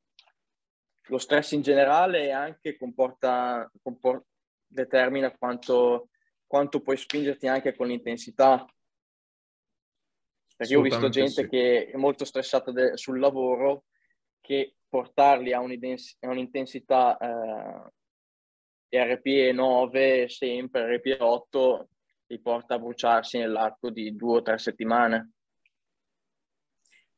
[1.08, 4.26] Lo stress in generale anche comporta, comport-
[4.66, 6.10] determina quanto,
[6.46, 8.66] quanto puoi spingerti anche con l'intensità.
[10.56, 11.48] Perché io ho visto gente sì.
[11.48, 13.84] che è molto stressata de- sul lavoro,
[14.40, 21.88] che portarli a, un'intensità eh, RPE 9 sempre, RPE 8
[22.26, 25.32] li porta a bruciarsi nell'arco di due o tre settimane.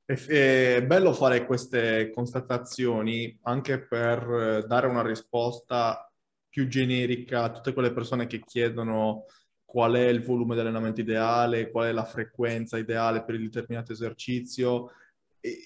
[0.04, 6.10] È bello fare queste constatazioni anche per dare una risposta
[6.48, 9.26] più generica a tutte quelle persone che chiedono
[9.64, 13.92] qual è il volume di allenamento ideale, qual è la frequenza ideale per il determinato
[13.92, 14.90] esercizio.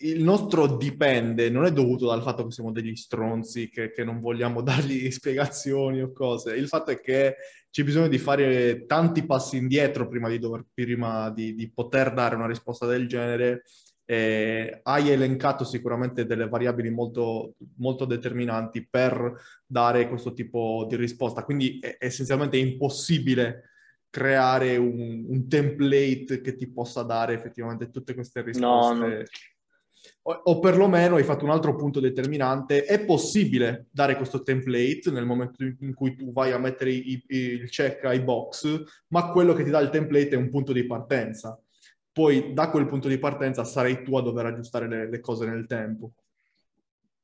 [0.01, 4.21] Il nostro dipende, non è dovuto dal fatto che siamo degli stronzi, che, che non
[4.21, 6.55] vogliamo dargli spiegazioni o cose.
[6.55, 7.37] Il fatto è che
[7.71, 12.37] c'è bisogno di fare tanti passi indietro prima di, dover, prima di, di poter dare
[12.37, 13.65] una risposta del genere
[14.07, 19.35] eh, hai elencato sicuramente delle variabili molto, molto determinanti per
[19.67, 21.45] dare questo tipo di risposta.
[21.45, 23.71] Quindi è essenzialmente impossibile
[24.11, 28.95] creare un, un, template che ti possa dare effettivamente tutte queste risposte.
[28.95, 29.23] No, no.
[30.23, 35.27] O, o, perlomeno hai fatto un altro punto determinante, è possibile dare questo template nel
[35.27, 39.53] momento in cui tu vai a mettere i, i, il check ai box, ma quello
[39.53, 41.59] che ti dà il template è un punto di partenza.
[42.13, 45.67] Poi da quel punto di partenza sarai tu a dover aggiustare le, le cose nel
[45.67, 46.13] tempo.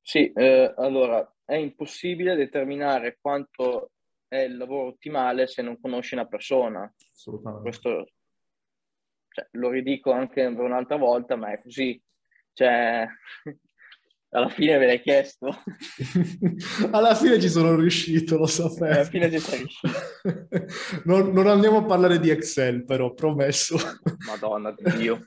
[0.03, 3.93] Sì, eh, allora è impossibile determinare quanto
[4.27, 6.93] è il lavoro ottimale se non conosci una persona.
[7.13, 7.63] Assolutamente.
[7.63, 8.07] Questo
[9.29, 12.01] cioè, lo ridico anche per un'altra volta, ma è così.
[12.53, 13.07] Cioè,
[14.31, 15.49] alla fine ve l'hai chiesto.
[16.91, 18.95] alla fine ci sono riuscito, lo sapevo.
[18.95, 19.93] Alla fine ci sei riuscito.
[21.05, 23.77] non, non, andiamo a parlare di Excel, però, promesso.
[24.27, 25.25] Madonna di Dio.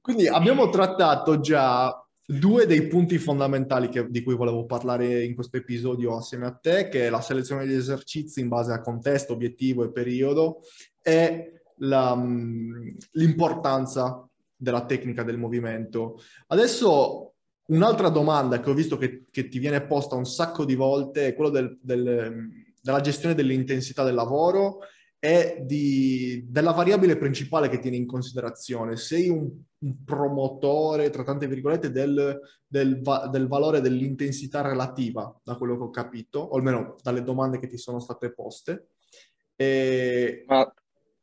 [0.00, 5.58] Quindi abbiamo trattato già due dei punti fondamentali che, di cui volevo parlare in questo
[5.58, 9.84] episodio assieme a te, che è la selezione degli esercizi in base a contesto, obiettivo
[9.84, 10.60] e periodo,
[11.02, 14.26] e la, mm, l'importanza
[14.56, 16.20] della tecnica del movimento.
[16.48, 17.34] Adesso
[17.66, 21.34] un'altra domanda che ho visto che, che ti viene posta un sacco di volte è
[21.34, 22.48] quella del, del,
[22.80, 24.80] della gestione dell'intensità del lavoro
[25.24, 28.96] e di, della variabile principale che tieni in considerazione.
[28.96, 35.78] Sei un, un promotore, tra tante virgolette, del, del, del, valore dell'intensità relativa, da quello
[35.78, 38.88] che ho capito, o almeno dalle domande che ti sono state poste.
[39.56, 40.70] E, Ma...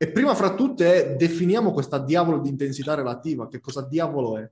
[0.01, 3.47] e prima fra tutte definiamo questa diavolo di intensità relativa.
[3.47, 4.51] Che cosa diavolo è?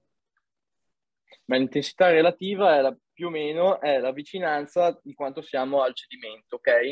[1.46, 5.96] Ma l'intensità relativa è la, più o meno è la vicinanza di quanto siamo al
[5.96, 6.92] cedimento, ok?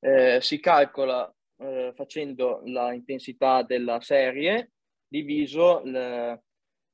[0.00, 4.72] Eh, si calcola eh, facendo l'intensità della serie
[5.08, 5.80] diviso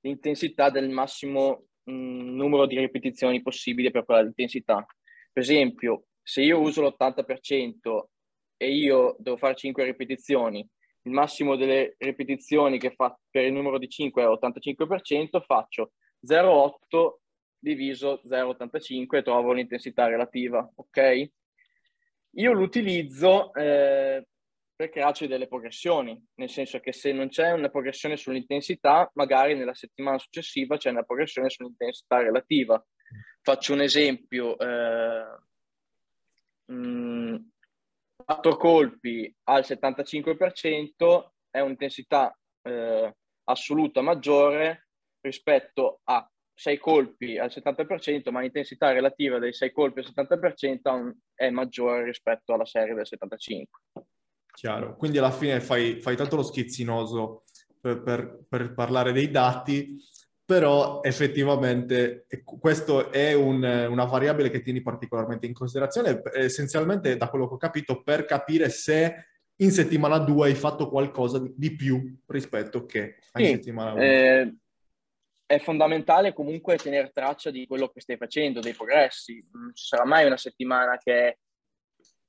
[0.01, 4.87] l'intensità del massimo mh, mm, numero di ripetizioni possibile per quella intensità.
[5.33, 8.05] Per esempio, se io uso l'80%
[8.59, 10.69] e io devo fare 5 ripetizioni,
[11.03, 15.93] il massimo delle ripetizioni che fa per il numero di 5 è l'85%, faccio
[16.27, 17.21] 0,8
[17.59, 21.31] diviso 0,85 e trovo l'intensità relativa, ok?
[22.33, 24.27] Io l'utilizzo eh,
[24.77, 29.75] per crearci delle progressioni, nel senso che se non c'è una progressione sull'intensità, magari nella
[29.75, 32.85] settimana successiva c'è una progressione sull'intensità relativa.
[33.41, 35.25] Faccio un esempio, eh,
[36.71, 37.37] mm,
[38.29, 43.15] 4 colpi al 75% è un'intensità eh,
[43.45, 44.89] assoluta maggiore
[45.23, 51.49] rispetto a 6 colpi al 70%, ma l'intensità relativa dei 6 colpi al 70% è
[51.49, 53.63] maggiore rispetto alla serie del 75%.
[54.53, 57.45] Chiaro, quindi alla fine fai, fai tanto lo schizzinoso
[57.81, 59.97] per, per, per, parlare dei dati,
[60.49, 67.47] però effettivamente questo è un, una variabile che tieni particolarmente in considerazione, essenzialmente da quello
[67.47, 72.87] che ho capito, per capire se in settimana 2 hai fatto qualcosa di più rispetto
[72.87, 74.03] che sì, in settimana 1.
[74.03, 74.55] Eh,
[75.45, 79.47] è fondamentale comunque tenere traccia di quello che stai facendo, dei progressi.
[79.53, 81.41] Non ci sarà mai una settimana che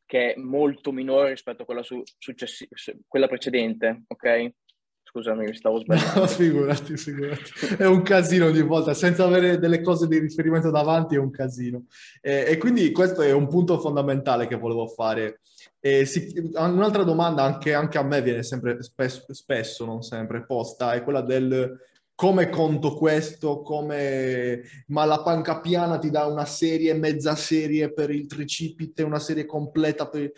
[0.06, 2.68] che è molto minore rispetto a quella, su, successi-
[3.08, 4.52] quella precedente, ok?
[5.12, 6.20] Scusami, mi stavo sbagliando.
[6.20, 7.52] No, figurati, figurati.
[7.80, 11.86] È un casino ogni volta, senza avere delle cose di riferimento davanti è un casino.
[12.22, 15.42] E, e quindi questo è un punto fondamentale che volevo fare.
[15.80, 21.02] Si, un'altra domanda anche, anche, a me viene sempre spesso, spesso, non sempre, posta, è
[21.02, 21.80] quella del
[22.14, 24.62] come conto questo, come...
[24.88, 29.46] ma la panca piana ti dà una serie, mezza serie per il tricipite, una serie
[29.46, 30.32] completa per...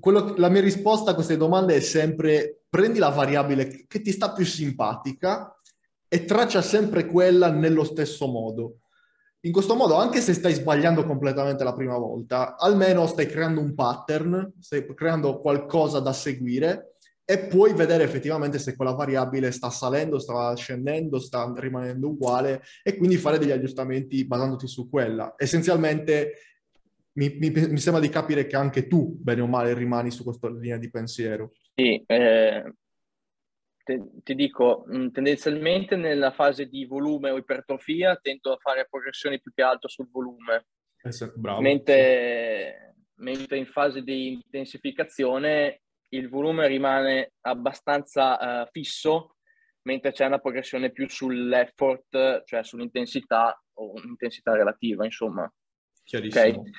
[0.00, 4.32] Quello, la mia risposta a queste domande è sempre prendi la variabile che ti sta
[4.32, 5.54] più simpatica
[6.08, 8.78] e traccia sempre quella nello stesso modo.
[9.40, 13.74] In questo modo, anche se stai sbagliando completamente la prima volta, almeno stai creando un
[13.74, 16.94] pattern, stai creando qualcosa da seguire
[17.26, 22.96] e puoi vedere effettivamente se quella variabile sta salendo, sta scendendo, sta rimanendo uguale e
[22.96, 25.34] quindi fare degli aggiustamenti basandoti su quella.
[25.36, 26.32] Essenzialmente
[27.14, 30.48] mi, mi, mi, sembra di capire che anche tu, bene o male, rimani su questa
[30.48, 31.52] linea di pensiero.
[31.74, 32.74] Sì, eh,
[33.82, 39.40] te, ti dico, mm, tendenzialmente nella fase di volume o ipertrofia tendo a fare progressioni
[39.40, 40.66] più che altro sul volume.
[41.02, 41.60] Eh, bravo.
[41.60, 49.36] Mentre, mentre, in fase di intensificazione il volume rimane abbastanza uh, fisso,
[49.82, 55.50] mentre c'è una progressione più sull'effort, cioè sull'intensità o intensità relativa, insomma.
[56.04, 56.60] Chiarissimo.
[56.60, 56.72] Okay?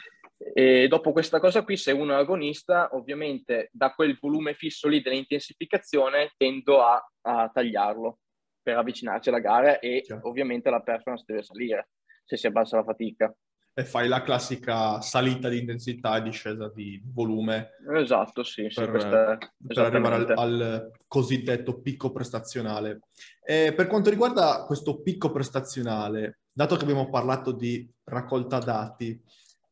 [0.53, 5.01] E dopo questa cosa qui, se uno è agonista, ovviamente da quel volume fisso lì
[5.01, 8.19] dell'intensificazione tendo a, a tagliarlo
[8.61, 10.27] per avvicinarci alla gara e Chiaro.
[10.27, 11.89] ovviamente la performance deve salire
[12.25, 13.33] se si abbassa la fatica.
[13.75, 17.71] E fai la classica salita di intensità e discesa di volume.
[17.95, 18.67] Esatto, sì.
[18.71, 22.99] Per, sì, per arrivare al, al, cosiddetto picco prestazionale.
[23.43, 29.19] E per quanto riguarda questo picco prestazionale, dato che abbiamo parlato di raccolta dati,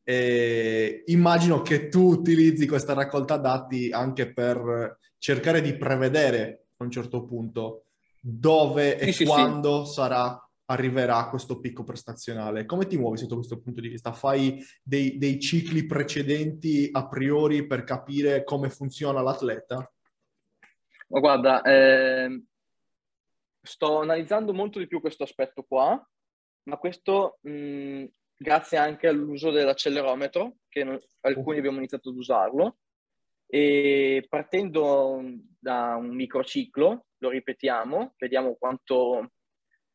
[0.04, 6.90] e immagino che tu utilizzi questa raccolta dati anche per cercare di prevedere a un
[6.90, 7.84] certo punto
[8.18, 9.94] dove e sì, quando sì.
[9.94, 12.66] sarà, arriverà questo picco prestazionale.
[12.66, 14.12] Come ti muovi sotto questo punto di vista?
[14.12, 19.92] Fai dei, dei cicli precedenti a priori per capire come funziona l'atleta?
[21.08, 22.42] Ma guarda, eh,
[23.60, 26.08] sto analizzando molto di più questo aspetto qua,
[26.64, 28.04] ma questo mh,
[28.42, 32.76] grazie anche all'uso dell'accelerometro, che non, alcuni abbiamo iniziato ad usarlo,
[33.46, 35.22] e partendo
[35.58, 39.32] da un microciclo, lo ripetiamo, vediamo quanto,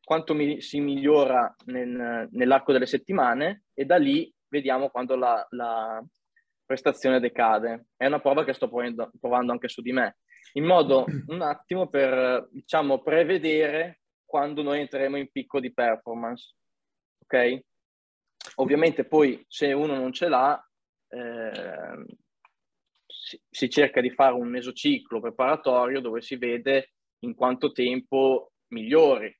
[0.02, 6.02] quanto mi, si migliora nel, nell'arco delle settimane e da lì vediamo quando la, la
[6.64, 7.88] prestazione decade.
[7.96, 10.18] È una prova che sto provando, provando anche su di me,
[10.52, 16.54] in modo un attimo per, diciamo, prevedere quando noi entreremo in picco di performance.
[17.24, 17.64] Ok?
[18.56, 20.68] Ovviamente poi se uno non ce l'ha,
[21.08, 22.04] eh,
[23.06, 29.34] si, si, cerca di fare un mesociclo preparatorio dove si vede in quanto tempo migliori.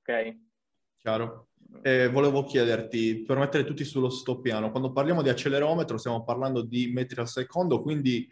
[0.00, 0.36] Ok?
[0.98, 1.48] Chiaro.
[1.82, 6.62] Eh, volevo chiederti, per mettere tutti sullo stesso piano, quando parliamo di accelerometro stiamo parlando
[6.62, 8.28] di metri al secondo, quindi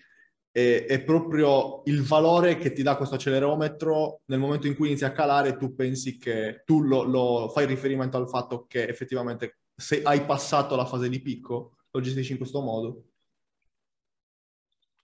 [0.50, 5.08] è, è, proprio il valore che ti dà questo accelerometro nel momento in cui inizia
[5.08, 10.02] a calare, tu pensi che tu lo, lo fai riferimento al fatto che effettivamente se
[10.02, 13.04] hai passato la fase di picco, lo gestisci in questo modo?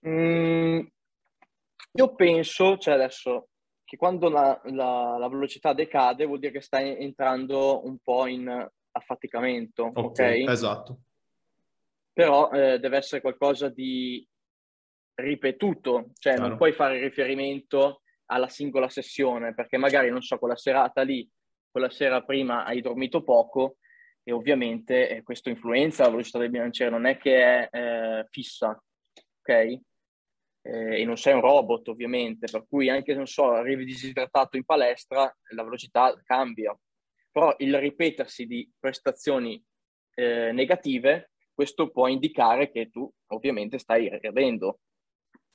[0.07, 0.79] Mm,
[1.93, 3.49] io penso, cioè adesso,
[3.83, 8.69] che quando la, la, la, velocità decade vuol dire che stai entrando un po' in
[8.91, 9.95] affaticamento, ok?
[9.97, 10.47] okay?
[10.47, 11.01] Esatto.
[12.13, 14.25] Però eh, deve essere qualcosa di
[15.15, 16.49] ripetuto, cioè Chiaro.
[16.49, 21.29] non puoi fare riferimento alla singola sessione, perché magari, non so, quella serata lì,
[21.69, 23.77] quella sera prima hai dormito poco
[24.23, 28.69] e ovviamente eh, questo influenza la velocità del bilanciere, non è che è eh, fissa,
[28.69, 29.49] ok?
[30.63, 34.63] Eh, e non sei un robot ovviamente, per cui anche, non so, arrivi disidratato in
[34.63, 36.77] palestra, la velocità cambia.
[37.31, 39.63] Però il ripetersi di prestazioni
[40.15, 44.79] eh, negative, questo può indicare che tu ovviamente stai regredendo.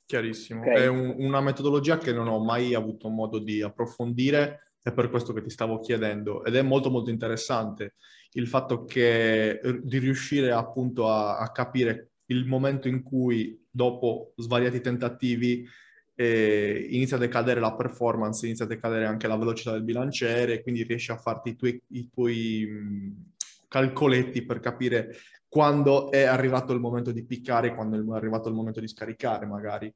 [0.05, 0.83] Chiarissimo, okay.
[0.83, 5.33] è un, una metodologia che non ho mai avuto modo di approfondire, è per questo
[5.33, 7.95] che ti stavo chiedendo ed è molto molto interessante
[8.31, 14.79] il fatto che di riuscire appunto a, a capire il momento in cui dopo svariati
[14.79, 15.67] tentativi
[16.15, 20.83] eh, inizia a decadere la performance, inizia a decadere anche la velocità del bilanciere, quindi
[20.83, 23.35] riesci a farti i tuoi, i tuoi
[23.67, 25.15] calcoletti per capire
[25.47, 29.93] quando è arrivato il momento di piccare, quando è arrivato il momento di scaricare magari.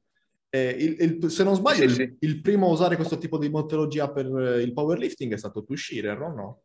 [0.54, 3.48] Eh, il, il, se non sbaglio, sì, il, il, primo a usare questo tipo di
[3.48, 6.64] metodologia per il powerlifting è stato tu, Shearer, no?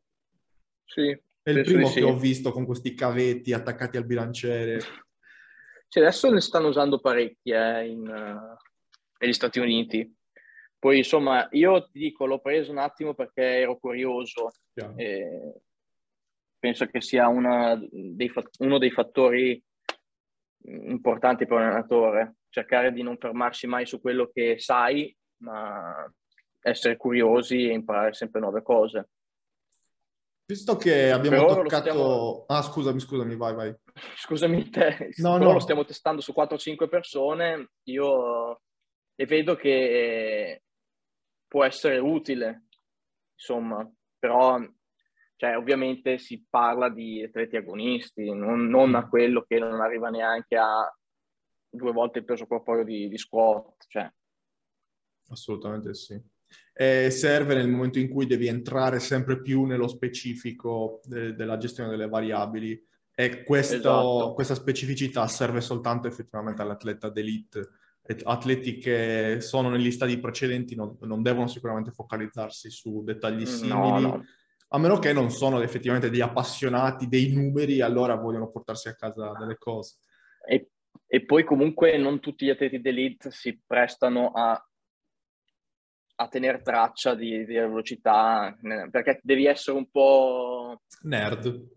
[0.83, 4.81] Sì, è il primo che ho visto con questi cavetti attaccati al bilanciere.
[5.87, 8.57] Cioè, adesso ne stanno usando parecchi eh, in, uh,
[9.19, 10.13] negli Stati Uniti.
[10.77, 14.51] Poi, insomma, io ti dico, l'ho preso un attimo perché ero curioso.
[16.59, 17.29] penso che sia
[17.89, 19.63] dei, uno dei fattori
[20.63, 22.35] importanti per un allenatore.
[22.57, 26.11] Cercare di non fermarsi mai su quello che sai, ma
[26.59, 29.09] essere curiosi e imparare sempre nuove cose.
[30.43, 31.81] Visto che abbiamo per toccato...
[31.81, 32.45] Stiamo...
[32.47, 33.75] Ah, scusami, scusami, vai, vai.
[34.17, 35.53] Scusami te, no, no.
[35.53, 38.61] lo stiamo testando su 4-5 persone, io
[39.13, 40.63] e vedo che
[41.47, 42.69] può essere utile,
[43.35, 43.87] insomma,
[44.17, 44.59] però
[45.35, 50.57] cioè, ovviamente si parla di atleti agonisti, non, non, a quello che non arriva neanche
[50.57, 50.91] a
[51.69, 53.85] due volte il peso corporeo di, di squat.
[53.87, 54.11] Cioè.
[55.29, 56.21] Assolutamente sì
[56.73, 61.89] eh, serve nel momento in cui devi entrare sempre più nello specifico de- della gestione
[61.89, 62.79] delle variabili
[63.15, 64.33] E questo, esatto.
[64.35, 67.69] questa specificità serve soltanto effettivamente all'atleta d'elite.
[68.23, 73.99] Atleti che sono negli stadi precedenti non, non devono sicuramente focalizzarsi su dettagli simili, no,
[73.99, 74.23] no.
[74.69, 79.33] a meno che non sono effettivamente degli appassionati dei numeri, allora vogliono portarsi a casa
[79.37, 79.95] delle cose.
[80.47, 80.69] E,
[81.05, 84.61] e poi comunque non tutti gli atleti d'elite si prestano a
[86.19, 88.57] a tenere traccia di, di, velocità,
[88.89, 90.81] perché devi essere un po'...
[91.03, 91.75] Nerd.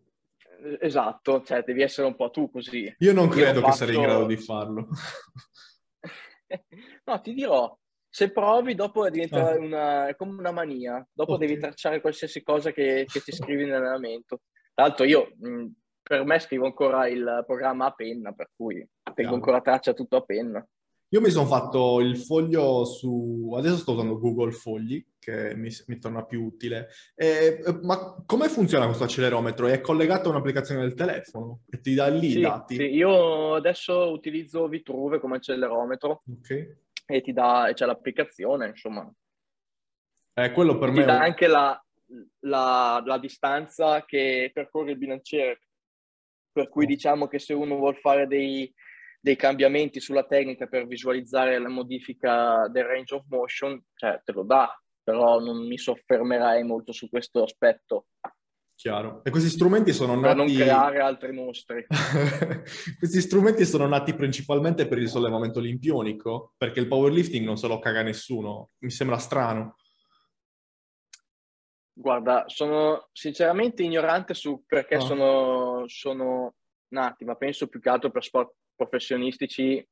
[0.81, 2.95] Esatto, cioè devi essere un po' tu così.
[2.99, 4.89] Io non credo Io che sarei in grado di farlo.
[7.05, 9.59] no, ti dirò, se provi dopo diventa ah.
[9.59, 11.47] una, come una mania, dopo okay.
[11.47, 14.41] devi tracciare qualsiasi cosa che, che ti scrivi nell'allenamento.
[14.75, 15.67] Tra l'altro io, mh,
[16.11, 18.85] per me scrivo ancora il programma a penna, per cui
[19.15, 20.69] tengo ancora traccia tutto a penna.
[21.11, 23.55] Io mi sono fatto il foglio su...
[23.57, 26.89] Adesso sto usando Google Fogli, che mi, mi torna più utile.
[27.15, 29.69] E, ma come funziona questo accelerometro?
[29.69, 32.75] È collegato a un'applicazione del telefono e ti dà lì sì, i dati?
[32.75, 36.25] Sì, io adesso utilizzo Vitruve come accelerometro.
[36.29, 36.77] Ok.
[37.07, 37.71] E ti dà...
[37.73, 39.09] c'è l'applicazione, insomma.
[40.35, 40.99] Eh, quello per e me...
[40.99, 41.85] Ti dà anche la,
[42.41, 45.61] la, la distanza che percorre il bilanciere.
[46.53, 48.73] Per cui diciamo che se uno vuole fare dei
[49.21, 54.45] dei cambiamenti sulla tecnica per visualizzare la modifica del range of motion, cioè te lo
[54.45, 54.69] dà,
[55.03, 58.07] però non mi soffermerei molto su questo aspetto.
[58.75, 59.21] Chiaro.
[59.25, 60.23] E questi strumenti sono nati...
[60.23, 61.85] Per non creare altri mostri.
[62.99, 67.79] questi strumenti sono nati principalmente per il sollevamento olimpionico, perché il powerlifting non se lo
[67.79, 68.71] caga nessuno.
[68.79, 69.77] Mi sembra strano.
[71.93, 75.01] Guarda, sono sinceramente ignorante su perché oh.
[75.01, 76.55] sono, sono
[76.89, 79.87] nati, ma penso più che altro per sport professionistici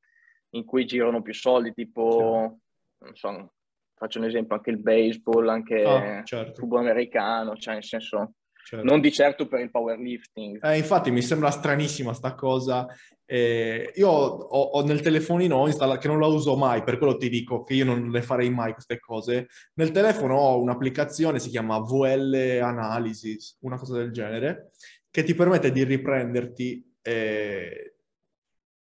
[0.50, 2.58] in cui girano più soldi, tipo,
[2.98, 3.52] non so,
[3.94, 6.50] faccio un esempio, anche il baseball, anche ah, certo.
[6.50, 8.34] il football americano, cioè nel senso,
[8.68, 8.84] certo.
[8.84, 10.62] non di certo per il powerlifting.
[10.62, 12.86] Eh, infatti mi sembra stranissima sta cosa.
[13.24, 17.30] Eh, io ho, ho, nel telefonino installato, che non la uso mai, per quello ti
[17.30, 19.48] dico che io non le farei mai queste cose.
[19.74, 24.70] Nel telefono ho un'applicazione, si chiama VL Analysis, una cosa del genere,
[25.10, 27.94] che ti permette di riprenderti eh,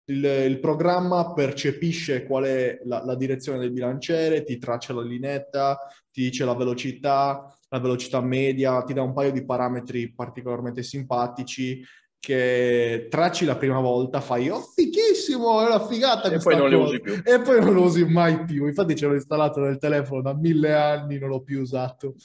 [0.06, 5.80] il, il, programma percepisce qual è la, la, direzione del bilanciere, ti traccia la linetta,
[6.12, 11.84] ti dice la velocità, la velocità media, ti dà un paio di parametri particolarmente simpatici
[12.20, 16.76] che tracci la prima volta, fai oh fighissimo, è una figata e poi non cosa.
[16.76, 17.14] le usi più.
[17.24, 18.68] E poi non lo usi mai più.
[18.68, 22.16] Infatti ce l'ho installato nel telefono da mille anni, non l'ho più usato.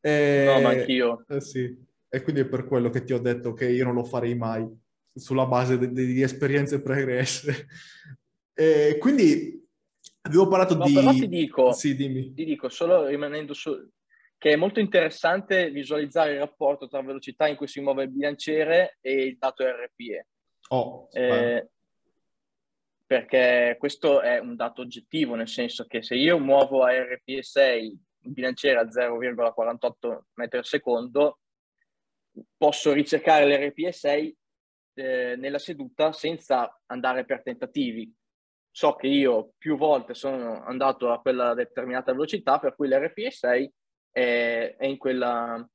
[0.00, 0.44] E...
[0.46, 1.24] No, ma anch'io.
[1.28, 1.86] Eh, sì.
[2.08, 4.66] E quindi è per quello che ti ho detto che io non lo farei mai
[5.14, 7.66] sulla base di, di esperienze pregresse.
[8.54, 9.62] E quindi
[10.22, 10.92] avevo parlato no, di...
[10.94, 12.32] Però ti dico, sì, dimmi.
[12.32, 13.72] ti dico, solo rimanendo su...
[14.38, 18.98] che è molto interessante visualizzare il rapporto tra velocità in cui si muove il bilanciere
[19.00, 20.26] e il dato RPE.
[20.68, 21.68] Oh, eh,
[23.04, 28.00] perché questo è un dato oggettivo, nel senso che se io muovo a RPE 6
[28.22, 31.40] il bilanciere a 0,48 metri al secondo,
[32.56, 34.36] posso ricercare l'RPE 6
[34.94, 38.14] eh, nella seduta senza andare per tentativi.
[38.70, 43.68] So che io più volte sono andato a quella determinata velocità, per cui l'RPE6
[44.10, 45.68] è, è in, quella,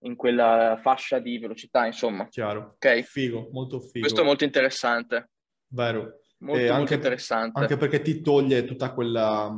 [0.00, 2.28] in quella fascia di velocità, insomma.
[2.28, 2.74] Chiaro.
[2.74, 3.02] Ok?
[3.02, 4.00] Figo, molto figo.
[4.00, 5.30] Questo è molto interessante.
[5.68, 6.20] Vero.
[6.38, 7.60] Molto, molto anche, interessante.
[7.60, 9.52] Anche perché ti toglie tutta quella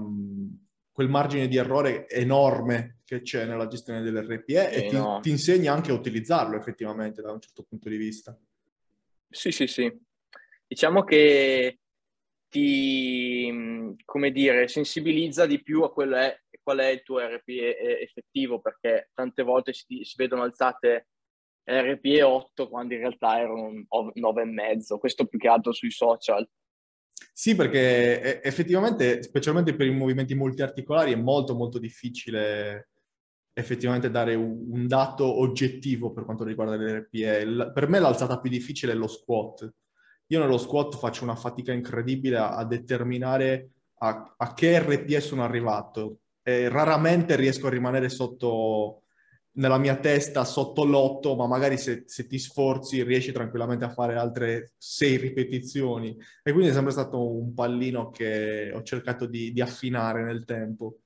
[0.93, 5.20] quel margine di errore enorme che c'è nella gestione dell'RPE e ti, no.
[5.20, 8.39] ti, insegna anche a utilizzarlo effettivamente da un certo punto di vista.
[9.29, 9.91] Sì, sì, sì.
[10.66, 11.79] Diciamo che
[12.49, 18.60] ti, come dire, sensibilizza di più a quello è, qual è il tuo RPE effettivo,
[18.60, 21.08] perché tante volte si, si vedono alzate
[21.64, 24.98] RPE 8 quando in realtà erano 9,5.
[24.98, 26.48] Questo più che altro sui social.
[27.32, 32.88] Sì, perché effettivamente, specialmente per i movimenti multiarticolari, è molto molto difficile
[33.54, 37.70] effettivamente dare un, dato oggettivo per quanto riguarda l'RPE.
[37.72, 39.70] per me l'alzata più difficile è lo squat.
[40.28, 45.44] Io nello squat faccio una fatica incredibile a, a determinare a, a, che RPE sono
[45.44, 46.20] arrivato.
[46.43, 49.03] E raramente riesco a rimanere sotto,
[49.53, 54.16] nella mia testa, sotto l'otto, ma magari se, se, ti sforzi riesci tranquillamente a fare
[54.16, 56.16] altre sei ripetizioni.
[56.43, 60.99] E quindi è sempre stato un pallino che ho cercato di, di affinare nel tempo.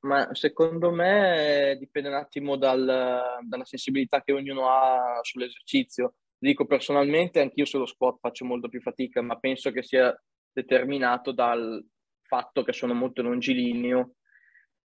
[0.00, 6.14] Ma secondo me dipende un attimo dal, dalla sensibilità che ognuno ha sull'esercizio.
[6.38, 10.16] Dico personalmente, anch'io sullo squat faccio molto più fatica, ma penso che sia
[10.52, 11.84] determinato dal
[12.28, 14.12] fatto che sono molto longilineo,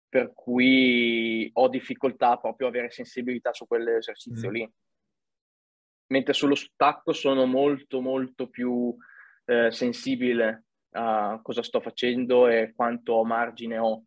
[0.07, 4.53] per cui ho difficoltà proprio a avere sensibilità su quell'esercizio mm.
[4.53, 4.71] lì.
[6.07, 8.95] mentre sullo stacco sono molto molto più
[9.45, 14.03] eh, sensibile a cosa sto facendo e quanto margine ho.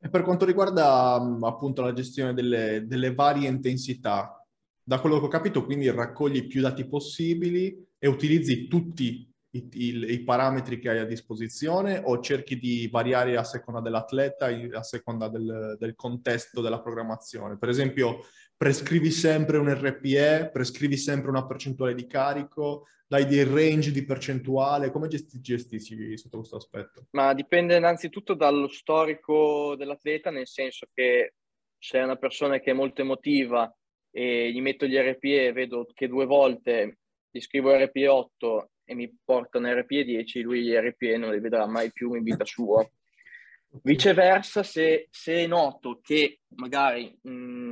[0.00, 4.44] E per quanto riguarda appunto la gestione delle, delle varie intensità,
[4.82, 10.12] da quello che ho capito, quindi raccogli più dati possibili e utilizzi tutti i, i,
[10.12, 15.28] i, parametri che hai a disposizione o cerchi di variare a seconda dell'atleta, a seconda
[15.28, 17.58] del, del contesto della programmazione?
[17.58, 18.24] Per esempio,
[18.56, 24.90] prescrivi sempre un RPE, prescrivi sempre una percentuale di carico, dai dei range di percentuale,
[24.90, 27.06] come gesti- gestisci sotto questo aspetto?
[27.10, 31.34] Ma dipende innanzitutto dallo storico dell'atleta, nel senso che
[31.76, 33.74] se è una persona che è molto emotiva
[34.12, 36.98] e gli metto gli RPE vedo che due volte
[37.30, 41.92] gli scrivo RPE 8 e mi portano RPE 10, lui RPE non li vedrà mai
[41.92, 42.84] più in vita sua.
[43.82, 47.70] Viceversa, se, se noto che magari mh,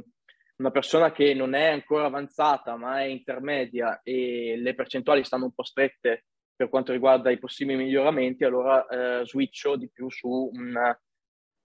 [0.58, 5.52] una persona che non è ancora avanzata ma è intermedia e le percentuali stanno un
[5.52, 10.96] po' strette per quanto riguarda i possibili miglioramenti, allora eh, switcho di più su un,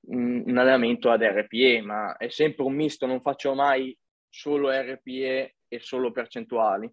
[0.08, 3.96] un, allenamento ad RPE, ma è sempre un misto, non faccio mai
[4.30, 6.92] solo RPE e solo percentuali.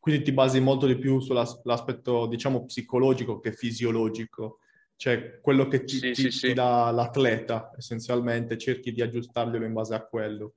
[0.00, 4.58] Quindi ti basi molto di più sull'aspetto, diciamo, psicologico che fisiologico,
[4.96, 6.52] cioè quello che ti, sì, ti, sì, sì.
[6.52, 10.54] dà l'atleta, essenzialmente, cerchi di aggiustarglielo in base a quello.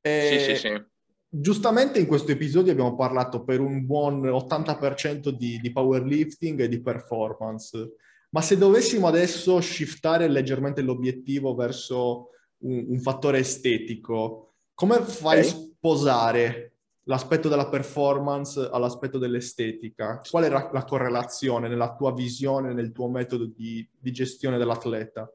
[0.00, 0.84] E, sì, sì, sì.
[1.32, 6.80] Giustamente in questo episodio abbiamo parlato per un buon 80% di, di powerlifting e di
[6.80, 7.94] performance,
[8.30, 15.46] ma se dovessimo adesso shiftare leggermente l'obiettivo verso un, un fattore estetico, come fai a
[15.46, 15.50] okay.
[15.50, 16.69] sposare
[17.10, 20.20] l'aspetto della performance all'aspetto dell'estetica?
[20.30, 25.28] Qual è la, la, correlazione nella tua visione, nel tuo metodo di, di gestione dell'atleta?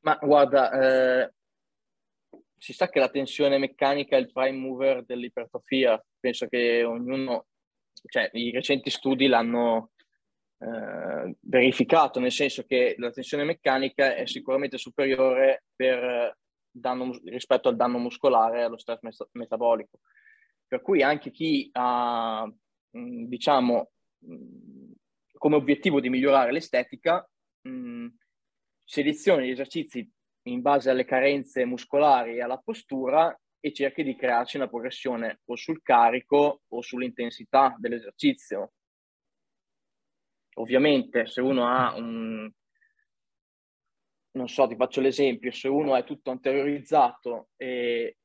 [0.00, 1.32] Ma guarda, eh,
[2.56, 6.02] si sa che la tensione meccanica è il prime mover dell'ipertrofia.
[6.18, 7.48] Penso che ognuno,
[8.06, 9.90] cioè i recenti studi l'hanno
[10.56, 16.34] eh, verificato, nel senso che la tensione meccanica è sicuramente superiore per
[16.70, 20.00] danno, rispetto al danno muscolare e allo stress met- metabolico.
[20.66, 22.50] Per cui anche chi ha,
[22.90, 23.90] diciamo,
[25.32, 27.26] come obiettivo di migliorare l'estetica,
[27.62, 28.06] mh,
[28.84, 30.10] seleziona gli esercizi
[30.42, 35.56] in base alle carenze muscolari e alla postura e cerchi di crearci una progressione o
[35.56, 38.72] sul carico o sull'intensità dell'esercizio.
[40.54, 42.50] Ovviamente se uno ha un,
[44.38, 48.16] non so, ti faccio l'esempio, se uno è tutto anteriorizzato e,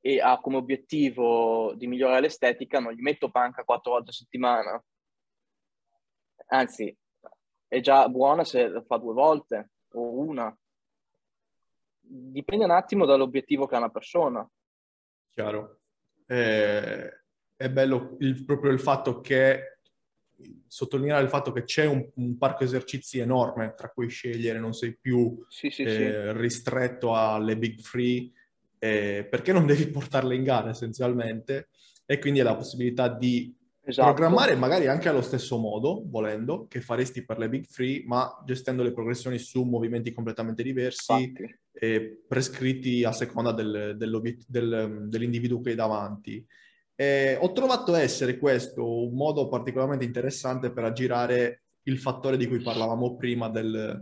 [0.00, 4.84] e ha come obiettivo di migliorare l'estetica, non gli metto panca quattro volte a settimana.
[6.46, 6.94] Anzi,
[7.68, 10.54] è già buona se lo fa due volte o una.
[12.00, 14.50] Dipende un attimo dall'obiettivo che ha una persona.
[15.32, 15.80] Chiaro.
[16.26, 17.22] Eh,
[17.56, 19.71] è bello il, proprio il fatto che
[20.66, 24.96] sottolineare il fatto che c'è un, un, parco esercizi enorme tra cui scegliere, non sei
[24.98, 26.38] più sì, sì, eh, sì.
[26.38, 28.30] ristretto alle big free,
[28.78, 31.68] eh, perché non devi portarle in gara essenzialmente,
[32.06, 34.12] e quindi hai la possibilità di esatto.
[34.12, 38.82] programmare magari anche allo stesso modo, volendo, che faresti per le big free, ma gestendo
[38.82, 41.32] le progressioni su movimenti completamente diversi,
[41.72, 46.46] e prescritti a seconda del, del, dell'individuo che hai davanti.
[47.02, 52.62] Eh, ho trovato essere questo un modo particolarmente interessante per aggirare il fattore di cui
[52.62, 54.00] parlavamo prima del,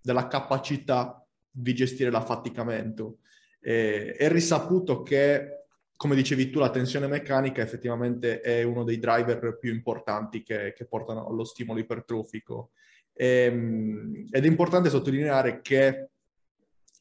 [0.00, 3.18] della capacità di gestire l'affaticamento.
[3.60, 9.56] Eh, è risaputo che, come dicevi tu, la tensione meccanica effettivamente è uno dei driver
[9.56, 12.70] più importanti che, che portano allo stimolo ipertrofico.
[13.12, 16.08] Ehm, ed è importante sottolineare che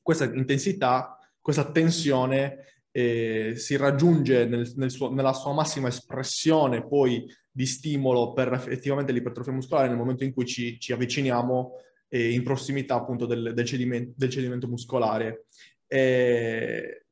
[0.04, 7.26] questa intensità, questa tensione eh, si raggiunge nel, nel suo, nella sua massima espressione poi
[7.50, 11.72] di stimolo per effettivamente l'ipertrofia muscolare nel momento in cui ci, ci avviciniamo
[12.10, 15.46] eh, in prossimità appunto del, del, cedimento, del cedimento, muscolare.
[15.88, 17.06] Eh,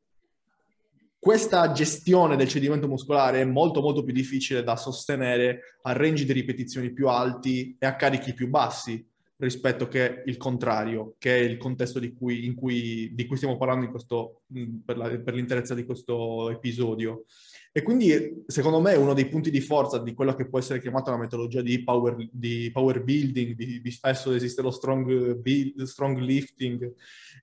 [1.18, 6.32] questa gestione del cedimento muscolare è molto molto più difficile da sostenere a range di
[6.32, 9.06] ripetizioni più alti e a carichi più bassi
[9.40, 13.90] rispetto che il contrario, che è il contesto di cui, cui, di cui stiamo parlando
[13.90, 14.42] questo,
[14.84, 17.24] per, la, per, l'interezza di questo episodio.
[17.72, 21.12] E quindi, secondo me, uno dei punti di forza di quello che può essere chiamata
[21.12, 26.18] la metodologia di power, di power building, di, di spesso esiste lo strong, build, strong
[26.18, 26.94] lifting,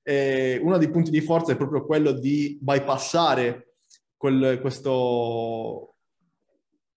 [0.03, 3.76] e uno dei punti di forza è proprio quello di bypassare
[4.16, 5.95] quel, questo,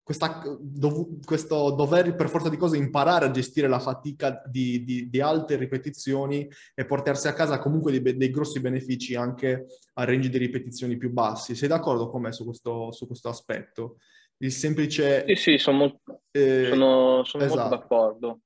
[0.09, 5.11] questa, dov- questo dover per forza di cose imparare a gestire la fatica di, di,
[5.11, 10.31] di alte ripetizioni e portarsi a casa comunque dei, dei, grossi benefici anche a range
[10.31, 11.55] di ripetizioni più bassi.
[11.55, 13.99] Sei d'accordo con me su questo, su questo aspetto?
[14.39, 15.25] Il semplice...
[15.27, 17.61] Sì, sì, sono, molto, eh, sono, sono esatto.
[17.61, 18.41] molto d'accordo.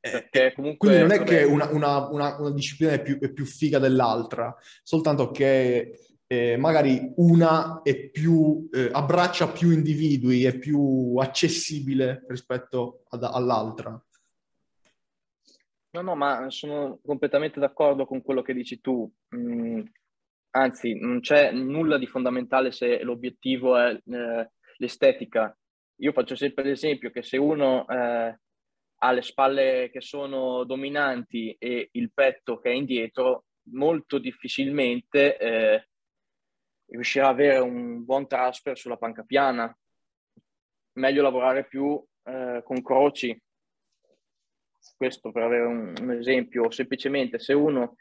[0.00, 3.44] Eh, comunque, Quindi non è che una, una, una, una disciplina è più, è più,
[3.44, 4.52] figa dell'altra,
[4.82, 7.80] soltanto che eh, magari una
[8.12, 14.00] più, eh, abbraccia più individui, è più accessibile rispetto ad, all'altra.
[15.90, 19.10] No, no, ma sono completamente d'accordo con quello che dici tu.
[19.34, 19.80] Mm,
[20.50, 25.56] anzi, non c'è nulla di fondamentale se l'obiettivo è eh, l'estetica.
[26.00, 28.38] Io faccio sempre l'esempio che se uno eh,
[28.98, 35.38] ha le spalle che sono dominanti e il petto che è indietro, molto difficilmente
[36.86, 39.76] eh, riuscirà a avere un buon transfer sulla panca piana.
[40.92, 43.38] Meglio lavorare più eh, con croci.
[44.96, 46.70] Questo per avere un, un, esempio.
[46.70, 47.96] Semplicemente se uno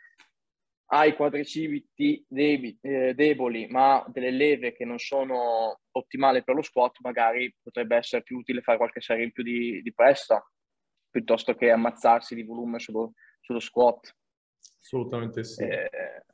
[0.90, 6.62] ha i quadricipiti debi, eh, deboli ma delle leve che non sono ottimali per lo
[6.62, 10.44] squat, magari potrebbe essere più utile fare qualche serie in più di, di pressa
[11.10, 14.16] piuttosto che ammazzarsi di volume sullo, sullo squat.
[14.82, 15.64] Assolutamente sì.
[15.64, 16.26] Eh,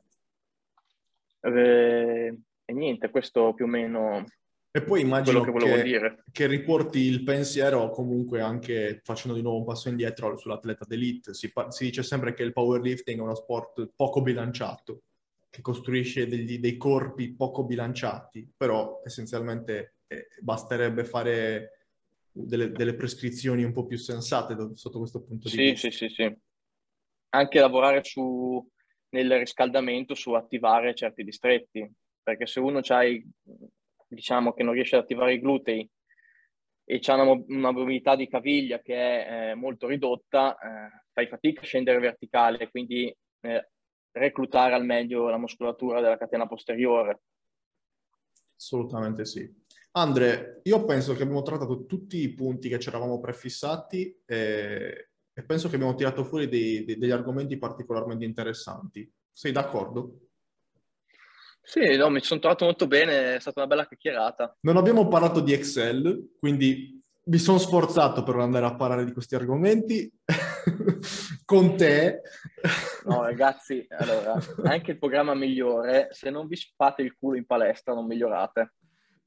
[1.42, 4.24] eh, e niente, questo più o meno
[4.74, 9.64] e poi immagino che, che, che, riporti il pensiero comunque anche facendo di nuovo un
[9.66, 11.34] passo indietro sull'atleta d'elite.
[11.34, 15.02] Si, si dice sempre che il powerlifting è uno sport poco bilanciato,
[15.50, 21.88] che costruisce degli, dei corpi poco bilanciati, però essenzialmente eh, basterebbe fare
[22.32, 25.90] delle, delle, prescrizioni un po' più sensate sotto questo punto di sì, vista.
[25.90, 26.36] Sì, sì, sì.
[27.34, 28.66] Anche lavorare su,
[29.12, 31.90] nel riscaldamento su attivare certi distretti,
[32.22, 33.00] perché se uno ha
[34.08, 35.88] diciamo che non riesce ad attivare i glutei
[36.84, 41.62] e ha una, una, mobilità di caviglia che è eh, molto ridotta, eh, fai fatica
[41.62, 43.70] a scendere verticale, quindi eh,
[44.12, 47.22] reclutare al meglio la muscolatura della catena posteriore.
[48.56, 49.48] Assolutamente sì.
[49.92, 55.42] Andre, io penso che abbiamo trattato tutti i punti che ci eravamo prefissati e, e
[55.42, 59.10] penso che abbiamo tirato fuori dei, dei, degli argomenti particolarmente interessanti.
[59.30, 60.18] Sei d'accordo?
[61.62, 64.56] Sì, no, mi sono trovato molto bene, è stata una bella chiacchierata.
[64.60, 69.36] Non abbiamo parlato di Excel, quindi mi sono sforzato per andare a parlare di questi
[69.36, 70.12] argomenti
[71.44, 72.22] con te.
[73.04, 77.94] No, ragazzi, allora, anche il programma migliore, se non vi fate il culo in palestra,
[77.94, 78.74] non migliorate.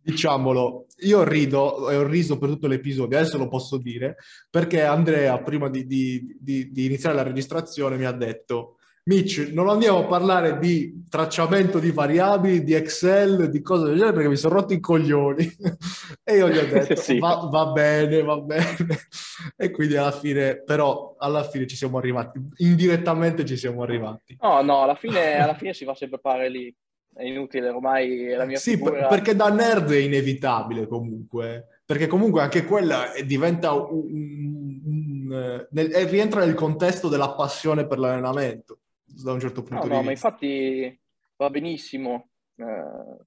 [0.05, 4.17] Diciamolo, io rido e ho riso per tutto l'episodio, adesso lo posso dire,
[4.51, 8.75] perché Andrea, prima di, di, di, di iniziare la registrazione, mi ha detto
[9.07, 14.13] Mitch, non andiamo a parlare di tracciamento di variabili, di Excel, di cose del genere,
[14.13, 15.47] perché mi sono rotto i coglioni.
[16.23, 17.19] e io gli ho detto, sì.
[17.19, 18.75] va, va, bene, va bene.
[19.57, 22.39] e quindi alla fine, però, alla fine ci siamo arrivati.
[22.57, 24.37] Indirettamente ci siamo arrivati.
[24.39, 26.75] No, no, alla fine, alla fine si va sempre a fare lì.
[27.15, 29.07] È inutile, ormai la mia Sì, figura...
[29.07, 31.79] perché da nerd è inevitabile comunque.
[31.85, 37.99] Perché comunque anche quella diventa un, un, un, nel, rientra nel contesto della passione per
[37.99, 40.27] l'allenamento da un certo punto no, di no, vista.
[40.27, 41.01] ma infatti
[41.37, 42.29] va benissimo.
[42.55, 43.23] Eh,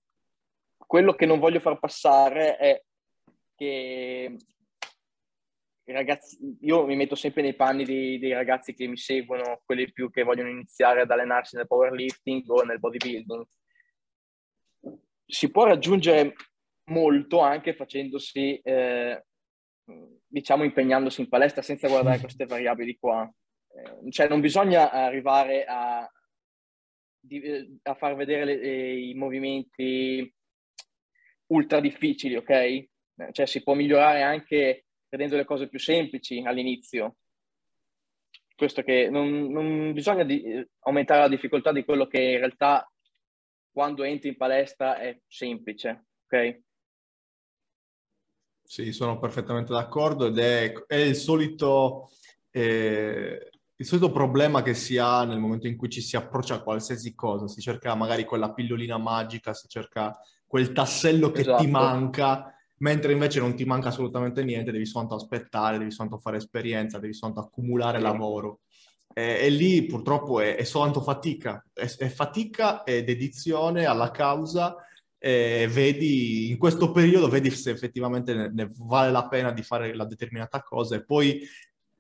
[0.76, 2.82] quello che non voglio far passare è
[3.55, 4.36] che
[5.84, 10.11] ragazzi, io mi metto sempre nei panni dei, dei, ragazzi che mi seguono, quelli più
[10.11, 13.45] che vogliono iniziare ad allenarsi nel powerlifting o nel bodybuilding.
[15.31, 16.33] Si può raggiungere
[16.85, 19.24] molto anche facendosi, eh,
[20.26, 23.31] diciamo, impegnandosi in palestra senza guardare queste variabili qua.
[23.68, 26.01] Eh, cioè non bisogna arrivare a,
[27.83, 30.35] a far vedere le, i movimenti
[31.49, 32.51] ultra difficili, ok?
[32.51, 32.89] Eh,
[33.33, 37.16] cioè si può migliorare anche vedendo le cose più semplici all'inizio.
[38.55, 42.91] Questo che non, non bisogna di, aumentare la difficoltà di quello che in realtà
[43.79, 46.62] quando entri in palestra è semplice, ok?
[48.64, 52.11] Sì, sono perfettamente d'accordo ed è, è il solito
[52.51, 56.62] eh, il solito problema che si ha nel momento in cui ci si approccia a
[56.64, 61.62] qualsiasi cosa, si cerca magari quella pillolina magica, si cerca quel tassello che esatto.
[61.62, 66.39] ti manca, mentre invece non ti manca assolutamente niente, devi soltanto aspettare, devi soltanto fare
[66.39, 68.03] esperienza, devi soltanto accumulare sì.
[68.03, 68.62] lavoro.
[69.15, 74.77] E, e, lì purtroppo è, è soltanto fatica, è, è fatica e dedizione alla causa
[75.21, 79.93] e vedi in questo periodo vedi se effettivamente ne, ne, vale la pena di fare
[79.93, 81.43] la determinata cosa e poi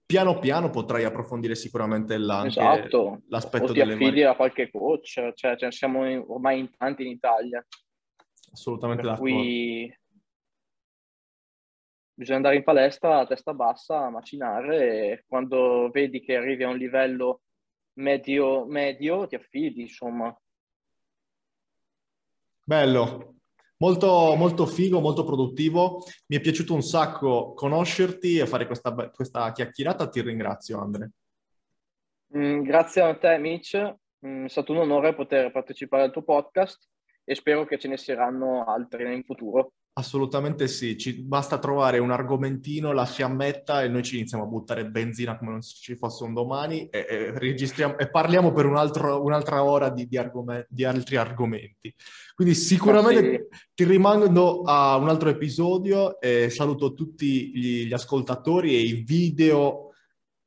[0.08, 3.22] piano piano potrai approfondire sicuramente la, esatto.
[3.28, 7.02] l'aspetto o ti delle affidi a qualche coach, cioè, cioè siamo in, ormai in tanti
[7.04, 7.62] in Italia.
[8.50, 9.34] Assolutamente per d'accordo.
[9.34, 9.94] Cui
[12.18, 16.68] bisogna andare in palestra a testa bassa a macinare e quando vedi che arrivi a
[16.68, 17.42] un livello
[17.94, 20.36] medio, medio ti affidi, insomma.
[22.64, 23.36] Bello,
[23.76, 26.02] molto, molto figo, molto produttivo.
[26.26, 30.08] Mi è piaciuto un sacco conoscerti e fare questa, questa chiacchierata.
[30.08, 31.10] Ti ringrazio, Andre.
[32.36, 33.76] Mm, grazie a te, Mitch.
[34.26, 36.84] Mm, è stato un onore poter partecipare al tuo podcast
[37.22, 39.74] e spero che ce ne saranno altri in futuro.
[39.98, 44.86] Assolutamente sì, ci basta trovare un argomentino, la fiammetta e noi ci iniziamo a buttare
[44.86, 49.24] benzina come non ci fosse un domani e, e registriamo e parliamo per un altro,
[49.24, 51.92] un'altra ora di, di, argom- di, altri argomenti.
[52.32, 53.66] Quindi sicuramente sì.
[53.74, 59.94] ti rimando a un altro episodio e saluto tutti gli, gli ascoltatori e i video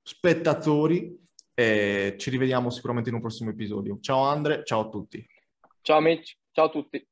[0.02, 1.14] spettatori
[1.54, 3.98] e ci rivediamo sicuramente in un prossimo episodio.
[4.00, 5.28] Ciao Andre, ciao a tutti.
[5.82, 7.06] Ciao Mitch, ciao a tutti.